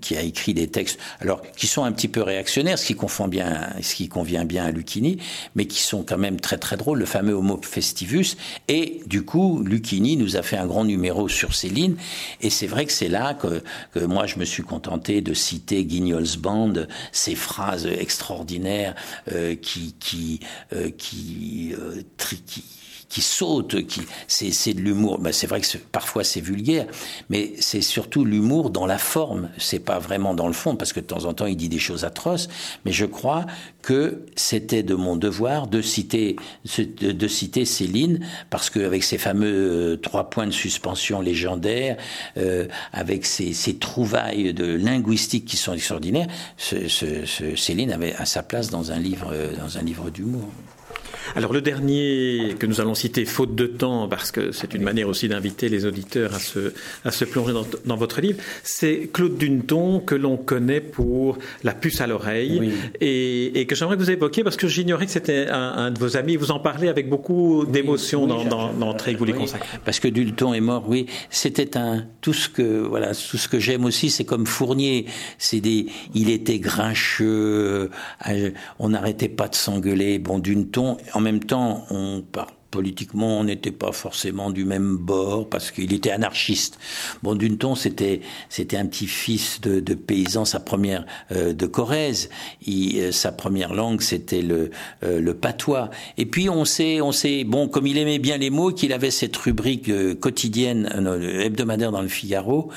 qui 0.00 0.16
a 0.16 0.22
écrit 0.22 0.54
des 0.54 0.68
textes, 0.68 0.98
alors, 1.20 1.42
qui 1.56 1.66
sont 1.66 1.84
un 1.84 1.92
petit 1.92 2.08
peu 2.08 2.22
réactionnaires, 2.22 2.78
ce 2.78 2.86
qui, 2.86 2.94
confond 2.94 3.28
bien, 3.28 3.70
ce 3.82 3.94
qui 3.94 4.08
convient 4.08 4.44
bien 4.44 4.64
à 4.64 4.70
Lucchini, 4.70 5.18
mais 5.54 5.66
qui 5.66 5.80
sont 5.80 6.02
quand 6.02 6.18
même 6.18 6.40
très 6.40 6.58
très 6.58 6.76
drôles, 6.76 6.98
le 6.98 7.06
fameux 7.06 7.34
Homo 7.34 7.60
Festivus. 7.62 8.36
Et 8.68 9.02
du 9.06 9.22
coup, 9.22 9.62
Lucchini 9.64 10.16
nous 10.16 10.36
a 10.36 10.42
fait 10.42 10.56
un 10.56 10.66
grand 10.66 10.84
numéro 10.84 11.28
sur 11.28 11.49
Céline. 11.52 11.96
Et 12.40 12.50
c'est 12.50 12.66
vrai 12.66 12.86
que 12.86 12.92
c'est 12.92 13.08
là 13.08 13.34
que, 13.34 13.62
moi 14.04 14.26
je 14.26 14.38
me 14.38 14.44
suis 14.44 14.62
contenté 14.62 15.20
de 15.20 15.34
citer 15.34 15.84
Guignol's 15.84 16.36
Band, 16.36 16.72
ces 17.12 17.34
phrases 17.34 17.86
extraordinaires 17.86 18.94
euh, 19.32 19.54
qui 19.54 19.94
qui 19.98 20.40
euh, 20.72 20.90
qui, 20.90 21.74
euh, 21.78 22.02
qui 22.46 22.64
qui 23.10 23.20
saute, 23.20 23.86
qui 23.86 24.02
c'est 24.28 24.72
de 24.72 24.80
l'humour. 24.80 25.18
Ben, 25.18 25.32
c'est 25.32 25.48
vrai 25.48 25.60
que 25.60 25.78
parfois 25.92 26.24
c'est 26.24 26.40
vulgaire, 26.40 26.86
mais 27.28 27.52
c'est 27.58 27.82
surtout 27.82 28.24
l'humour 28.24 28.70
dans 28.70 28.86
la 28.86 28.96
forme. 28.98 29.50
C'est 29.58 29.80
pas 29.80 29.98
vraiment 29.98 30.32
dans 30.32 30.46
le 30.46 30.54
fond, 30.54 30.76
parce 30.76 30.94
que 30.94 31.00
de 31.00 31.06
temps 31.06 31.24
en 31.26 31.34
temps 31.34 31.46
il 31.46 31.56
dit 31.56 31.68
des 31.68 31.78
choses 31.78 32.04
atroces. 32.04 32.48
Mais 32.86 32.92
je 32.92 33.04
crois 33.04 33.44
que 33.82 34.22
c'était 34.36 34.84
de 34.84 34.94
mon 34.94 35.16
devoir 35.16 35.66
de 35.66 35.82
citer 35.82 36.36
de, 36.76 37.28
citer 37.28 37.64
Céline, 37.64 38.24
parce 38.48 38.70
qu'avec 38.70 39.02
ses 39.02 39.18
fameux 39.18 39.92
euh, 39.92 39.96
trois 39.96 40.30
points 40.30 40.46
de 40.46 40.52
suspension 40.52 41.20
légendaires, 41.20 41.96
euh, 42.36 42.68
avec 42.92 43.26
ses, 43.26 43.54
trouvailles 43.80 44.54
de 44.54 44.66
linguistique 44.66 45.46
qui 45.46 45.56
sont 45.56 45.72
extraordinaires, 45.72 46.28
Céline 46.56 47.92
avait 47.92 48.14
à 48.14 48.24
sa 48.26 48.42
place 48.42 48.70
dans 48.70 48.92
un 48.92 48.98
livre 48.98 49.34
dans 49.58 49.78
un 49.78 49.82
livre 49.82 50.10
d'humour. 50.10 50.48
Alors 51.36 51.52
le 51.52 51.60
dernier 51.60 52.56
que 52.58 52.66
nous 52.66 52.80
allons 52.80 52.94
citer, 52.94 53.24
faute 53.24 53.54
de 53.54 53.66
temps, 53.66 54.08
parce 54.08 54.32
que 54.32 54.52
c'est 54.52 54.74
une 54.74 54.82
manière 54.82 55.08
aussi 55.08 55.28
d'inviter 55.28 55.68
les 55.68 55.86
auditeurs 55.86 56.34
à 56.34 56.38
se, 56.38 56.72
à 57.04 57.10
se 57.10 57.24
plonger 57.24 57.52
dans, 57.84 57.96
votre 57.96 58.20
livre, 58.20 58.38
c'est 58.62 59.08
Claude 59.12 59.36
Duneton, 59.36 60.00
que 60.00 60.14
l'on 60.14 60.36
connaît 60.36 60.80
pour 60.80 61.38
La 61.62 61.72
puce 61.72 62.00
à 62.00 62.06
l'oreille, 62.06 62.72
et, 63.00 63.66
que 63.66 63.74
j'aimerais 63.74 63.96
que 63.96 64.02
vous 64.02 64.10
évoquiez, 64.10 64.42
parce 64.42 64.56
que 64.56 64.66
j'ignorais 64.66 65.06
que 65.06 65.12
c'était 65.12 65.46
un, 65.48 65.90
de 65.90 65.98
vos 65.98 66.16
amis, 66.16 66.36
vous 66.36 66.50
en 66.50 66.58
parlez 66.58 66.88
avec 66.88 67.08
beaucoup 67.08 67.64
d'émotion 67.66 68.26
dans, 68.26 68.44
dans 68.44 68.72
l'entrée 68.72 69.14
que 69.14 69.18
vous 69.18 69.26
lui 69.26 69.32
consacrez. 69.32 69.78
Parce 69.84 70.00
que 70.00 70.08
Duneton 70.08 70.54
est 70.54 70.60
mort, 70.60 70.84
oui, 70.88 71.06
c'était 71.30 71.76
un, 71.76 72.04
tout 72.20 72.32
ce 72.32 72.48
que, 72.48 72.80
voilà, 72.80 73.14
tout 73.14 73.36
ce 73.36 73.48
que 73.48 73.58
j'aime 73.58 73.84
aussi, 73.84 74.10
c'est 74.10 74.24
comme 74.24 74.46
Fournier, 74.46 75.06
c'est 75.38 75.60
des, 75.60 75.86
il 76.14 76.30
était 76.30 76.58
grincheux, 76.58 77.90
euh, 78.28 78.50
on 78.78 78.88
n'arrêtait 78.90 79.28
pas 79.28 79.48
de 79.48 79.54
s'engueuler, 79.54 80.18
bon, 80.18 80.38
Duneton, 80.38 80.96
en 81.20 81.22
même 81.22 81.40
temps, 81.40 81.84
on, 81.90 82.24
politiquement, 82.70 83.40
on 83.40 83.44
n'était 83.44 83.70
pas 83.70 83.92
forcément 83.92 84.50
du 84.50 84.64
même 84.64 84.96
bord 84.96 85.48
parce 85.48 85.70
qu'il 85.70 85.92
était 85.92 86.10
anarchiste. 86.10 86.78
Bon, 87.22 87.34
Duneton, 87.34 87.74
c'était 87.74 88.20
c'était 88.48 88.76
un 88.76 88.86
petit 88.86 89.06
fils 89.06 89.60
de, 89.60 89.80
de 89.80 89.94
paysan, 89.94 90.44
sa 90.44 90.60
première 90.60 91.04
euh, 91.32 91.52
de 91.52 91.66
Corrèze. 91.66 92.30
Euh, 92.68 93.12
sa 93.12 93.32
première 93.32 93.74
langue, 93.74 94.00
c'était 94.00 94.42
le 94.42 94.70
euh, 95.02 95.20
le 95.20 95.34
patois. 95.34 95.90
Et 96.16 96.26
puis 96.26 96.48
on 96.48 96.64
sait 96.64 97.00
on 97.00 97.12
sait 97.12 97.44
bon 97.44 97.68
comme 97.68 97.86
il 97.86 97.98
aimait 97.98 98.18
bien 98.18 98.38
les 98.38 98.50
mots, 98.50 98.70
qu'il 98.72 98.92
avait 98.92 99.10
cette 99.10 99.36
rubrique 99.36 99.90
quotidienne 100.20 100.88
hebdomadaire 101.42 101.92
dans 101.92 102.02
le 102.02 102.08
Figaro 102.08 102.70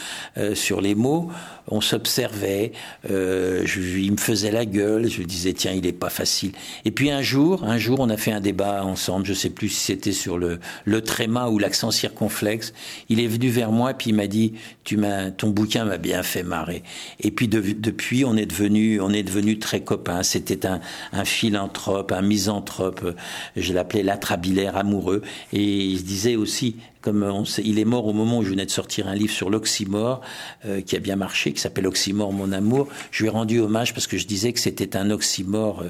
sur 0.53 0.81
les 0.81 0.95
mots. 0.95 1.29
On 1.67 1.79
s'observait, 1.79 2.73
il 3.05 4.11
me 4.11 4.17
faisait 4.17 4.51
la 4.51 4.65
gueule, 4.65 5.07
je 5.09 5.23
disais 5.23 5.53
tiens 5.53 5.71
il 5.71 5.85
est 5.85 5.93
pas 5.93 6.09
facile. 6.09 6.51
Et 6.83 6.91
puis 6.91 7.09
un 7.09 7.21
jour, 7.21 7.63
un 7.63 7.77
jour 7.77 7.99
on 7.99 8.09
a 8.09 8.17
fait 8.17 8.31
un 8.31 8.41
débat 8.41 8.83
ensemble, 8.83 9.25
je 9.25 9.33
sais 9.33 9.49
plus 9.49 9.69
c'était 9.83 10.13
sur 10.13 10.37
le, 10.37 10.59
le 10.85 11.01
tréma 11.01 11.49
ou 11.49 11.59
l'accent 11.59 11.91
circonflexe. 11.91 12.73
Il 13.09 13.19
est 13.19 13.27
venu 13.27 13.49
vers 13.49 13.71
moi 13.71 13.93
puis 13.93 14.11
il 14.11 14.15
m'a 14.15 14.27
dit 14.27 14.53
tu 14.83 14.97
m'as 14.97 15.31
ton 15.31 15.49
bouquin 15.49 15.85
m'a 15.85 15.97
bien 15.97 16.23
fait 16.23 16.43
marrer. 16.43 16.83
Et 17.19 17.31
puis 17.31 17.47
depuis 17.47 18.25
on 18.25 18.35
est 18.35 18.45
devenu 18.45 19.01
on 19.01 19.09
est 19.09 19.23
devenu 19.23 19.59
très 19.59 19.81
copains. 19.81 20.23
C'était 20.23 20.65
un, 20.65 20.79
un 21.11 21.25
philanthrope, 21.25 22.11
un 22.11 22.21
misanthrope. 22.21 23.15
Je 23.55 23.73
l'appelais 23.73 24.03
l'atrabilaire 24.03 24.77
amoureux 24.77 25.21
et 25.51 25.63
il 25.63 25.99
se 25.99 26.03
disait 26.03 26.35
aussi 26.35 26.77
comme 27.03 27.21
on 27.23 27.43
sait, 27.43 27.61
il 27.65 27.79
est 27.79 27.85
mort 27.85 28.07
au 28.07 28.13
moment 28.13 28.39
où 28.39 28.43
je 28.43 28.49
venais 28.49 28.65
de 28.65 28.71
sortir 28.71 29.09
un 29.09 29.13
livre 29.13 29.33
sur 29.33 29.49
l'oxymore 29.49 30.21
euh, 30.65 30.79
qui 30.79 30.95
a 30.95 30.99
bien 30.99 31.17
marché, 31.17 31.51
qui 31.51 31.59
s'appelle 31.59 31.85
Oxymore 31.85 32.31
mon 32.31 32.53
amour. 32.53 32.87
Je 33.11 33.23
lui 33.23 33.27
ai 33.27 33.29
rendu 33.29 33.59
hommage 33.59 33.93
parce 33.93 34.07
que 34.07 34.17
je 34.17 34.25
disais 34.25 34.53
que 34.53 34.59
c'était 34.59 34.95
un 34.95 35.11
oxymore, 35.11 35.81
euh, 35.81 35.89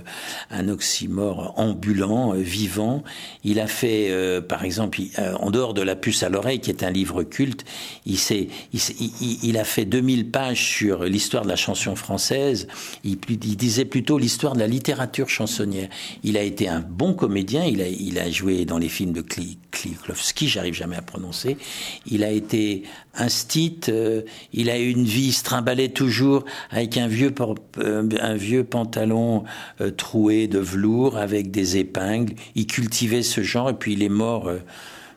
un 0.50 0.68
oxymore 0.70 1.54
ambulant, 1.56 2.34
euh, 2.34 2.40
vivant. 2.40 3.04
Il 3.44 3.60
a 3.60 3.68
fait, 3.68 4.12
par 4.48 4.64
exemple, 4.64 5.00
en 5.40 5.52
dehors 5.52 5.74
de 5.74 5.82
la 5.82 5.96
puce 5.96 6.24
à 6.24 6.30
l'oreille, 6.30 6.60
qui 6.60 6.72
est 6.72 6.84
un 6.84 6.90
livre 6.90 7.24
culte, 7.24 7.64
il, 8.06 8.18
s'est, 8.18 8.48
il, 8.74 8.80
il, 9.44 9.58
a 9.58 9.64
fait 9.64 9.86
2000 9.86 10.32
pages 10.32 10.66
sur 10.66 11.04
l'histoire 11.04 11.44
de 11.44 11.50
la 11.50 11.56
chanson 11.56 11.96
française. 11.96 12.68
Il, 13.04 13.18
il 13.30 13.58
disait 13.58 13.86
plutôt 13.86 14.18
l'histoire 14.18 14.54
de 14.54 14.60
la 14.60 14.68
littérature 14.68 15.30
chansonnière. 15.30 15.90
Il 16.24 16.38
a 16.38 16.42
été 16.42 16.68
un 16.68 16.80
bon 16.80 17.14
comédien. 17.14 17.66
Il 17.66 17.82
a, 17.82 17.88
il 17.88 18.18
a 18.18 18.32
joué 18.32 18.66
dans 18.66 18.78
les 18.78 18.90
films 18.90 19.14
de 19.14 19.22
Kli, 19.22 19.60
Klikovski. 19.72 20.48
J'arrive 20.48 20.74
jamais 20.74 20.96
à 20.96 21.03
prononcer. 21.04 21.58
Il 22.06 22.24
a 22.24 22.32
été 22.32 22.84
instit, 23.16 23.80
euh, 23.90 24.22
il 24.52 24.70
a 24.70 24.80
eu 24.80 24.90
une 24.90 25.06
vie, 25.06 25.28
il 25.28 25.34
toujours 25.90 26.46
avec 26.72 26.98
un 26.98 27.08
vieux, 27.08 27.34
euh, 27.80 28.10
un 28.20 28.36
vieux 28.36 28.64
pantalon 28.64 29.44
euh, 29.82 29.92
troué 29.92 30.48
de 30.48 30.60
velours 30.60 31.18
avec 31.18 31.52
des 31.52 31.78
épingles. 31.78 32.34
Il 32.56 32.68
cultivait 32.68 33.24
ce 33.24 33.42
genre 33.42 33.70
et 33.70 33.74
puis 33.74 33.94
il 33.94 34.04
est 34.04 34.10
mort 34.10 34.50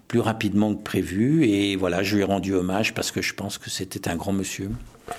plus 0.08 0.20
rapidement 0.20 0.74
que 0.74 0.82
prévu. 0.82 1.46
Et 1.46 1.76
voilà, 1.76 2.02
je 2.02 2.16
lui 2.16 2.22
ai 2.22 2.26
rendu 2.26 2.54
hommage 2.54 2.94
parce 2.94 3.10
que 3.10 3.22
je 3.22 3.34
pense 3.34 3.58
que 3.58 3.70
c'était 3.70 4.08
un 4.08 4.16
grand 4.16 4.32
monsieur. 4.32 4.70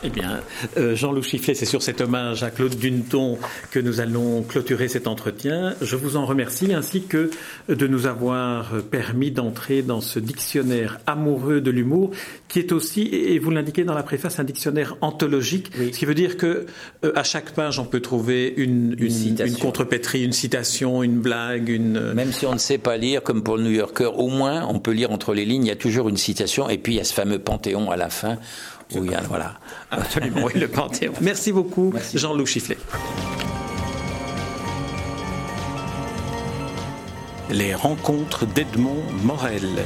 Eh 0.03 0.09
bien, 0.09 0.41
euh, 0.77 0.95
Jean-Loup 0.95 1.23
Chifflet, 1.23 1.53
c'est 1.53 1.65
sur 1.65 1.81
cet 1.81 2.01
hommage 2.01 2.43
à 2.43 2.51
Claude 2.51 2.75
Duneton 2.75 3.37
que 3.71 3.79
nous 3.79 4.01
allons 4.01 4.43
clôturer 4.43 4.89
cet 4.89 5.07
entretien. 5.07 5.75
Je 5.81 5.95
vous 5.95 6.17
en 6.17 6.25
remercie, 6.25 6.73
ainsi 6.73 7.03
que 7.03 7.31
de 7.69 7.87
nous 7.87 8.05
avoir 8.05 8.73
permis 8.91 9.31
d'entrer 9.31 9.81
dans 9.81 10.01
ce 10.01 10.19
dictionnaire 10.19 10.99
amoureux 11.07 11.61
de 11.61 11.71
l'humour, 11.71 12.11
qui 12.49 12.59
est 12.59 12.73
aussi, 12.73 13.07
et 13.13 13.39
vous 13.39 13.49
l'indiquez 13.49 13.85
dans 13.85 13.93
la 13.93 14.03
préface, 14.03 14.39
un 14.39 14.43
dictionnaire 14.43 14.97
anthologique, 15.01 15.71
ce 15.75 15.97
qui 15.97 16.05
veut 16.05 16.13
dire 16.13 16.37
que 16.37 16.65
euh, 17.05 17.11
à 17.15 17.23
chaque 17.23 17.51
page, 17.51 17.79
on 17.79 17.85
peut 17.85 18.01
trouver 18.01 18.53
une, 18.57 18.95
une, 18.99 19.39
une, 19.39 19.57
contrepétrie, 19.57 20.23
une 20.23 20.33
citation, 20.33 21.01
une 21.01 21.19
blague, 21.19 21.69
une... 21.69 22.13
Même 22.13 22.33
si 22.33 22.45
on 22.45 22.53
ne 22.53 22.59
sait 22.59 22.77
pas 22.77 22.97
lire, 22.97 23.23
comme 23.23 23.41
pour 23.41 23.57
le 23.57 23.63
New 23.63 23.71
Yorker, 23.71 24.11
au 24.15 24.27
moins, 24.27 24.67
on 24.67 24.79
peut 24.79 24.91
lire 24.91 25.11
entre 25.11 25.33
les 25.33 25.45
lignes, 25.45 25.65
il 25.65 25.69
y 25.69 25.71
a 25.71 25.77
toujours 25.77 26.09
une 26.09 26.17
citation, 26.17 26.69
et 26.69 26.77
puis 26.77 26.93
il 26.93 26.97
y 26.97 27.01
a 27.01 27.05
ce 27.05 27.13
fameux 27.13 27.39
panthéon 27.39 27.89
à 27.89 27.95
la 27.95 28.09
fin 28.09 28.37
oui, 28.95 29.09
voilà. 29.27 29.55
Absolument, 29.91 30.45
oui, 30.45 30.53
le 30.59 30.67
Panthéon. 30.67 31.13
Merci 31.21 31.51
beaucoup, 31.51 31.93
Jean-Loup 32.13 32.45
Chifflet. 32.45 32.77
Les 37.49 37.73
rencontres 37.73 38.45
d'Edmond 38.45 39.03
Morel. 39.23 39.83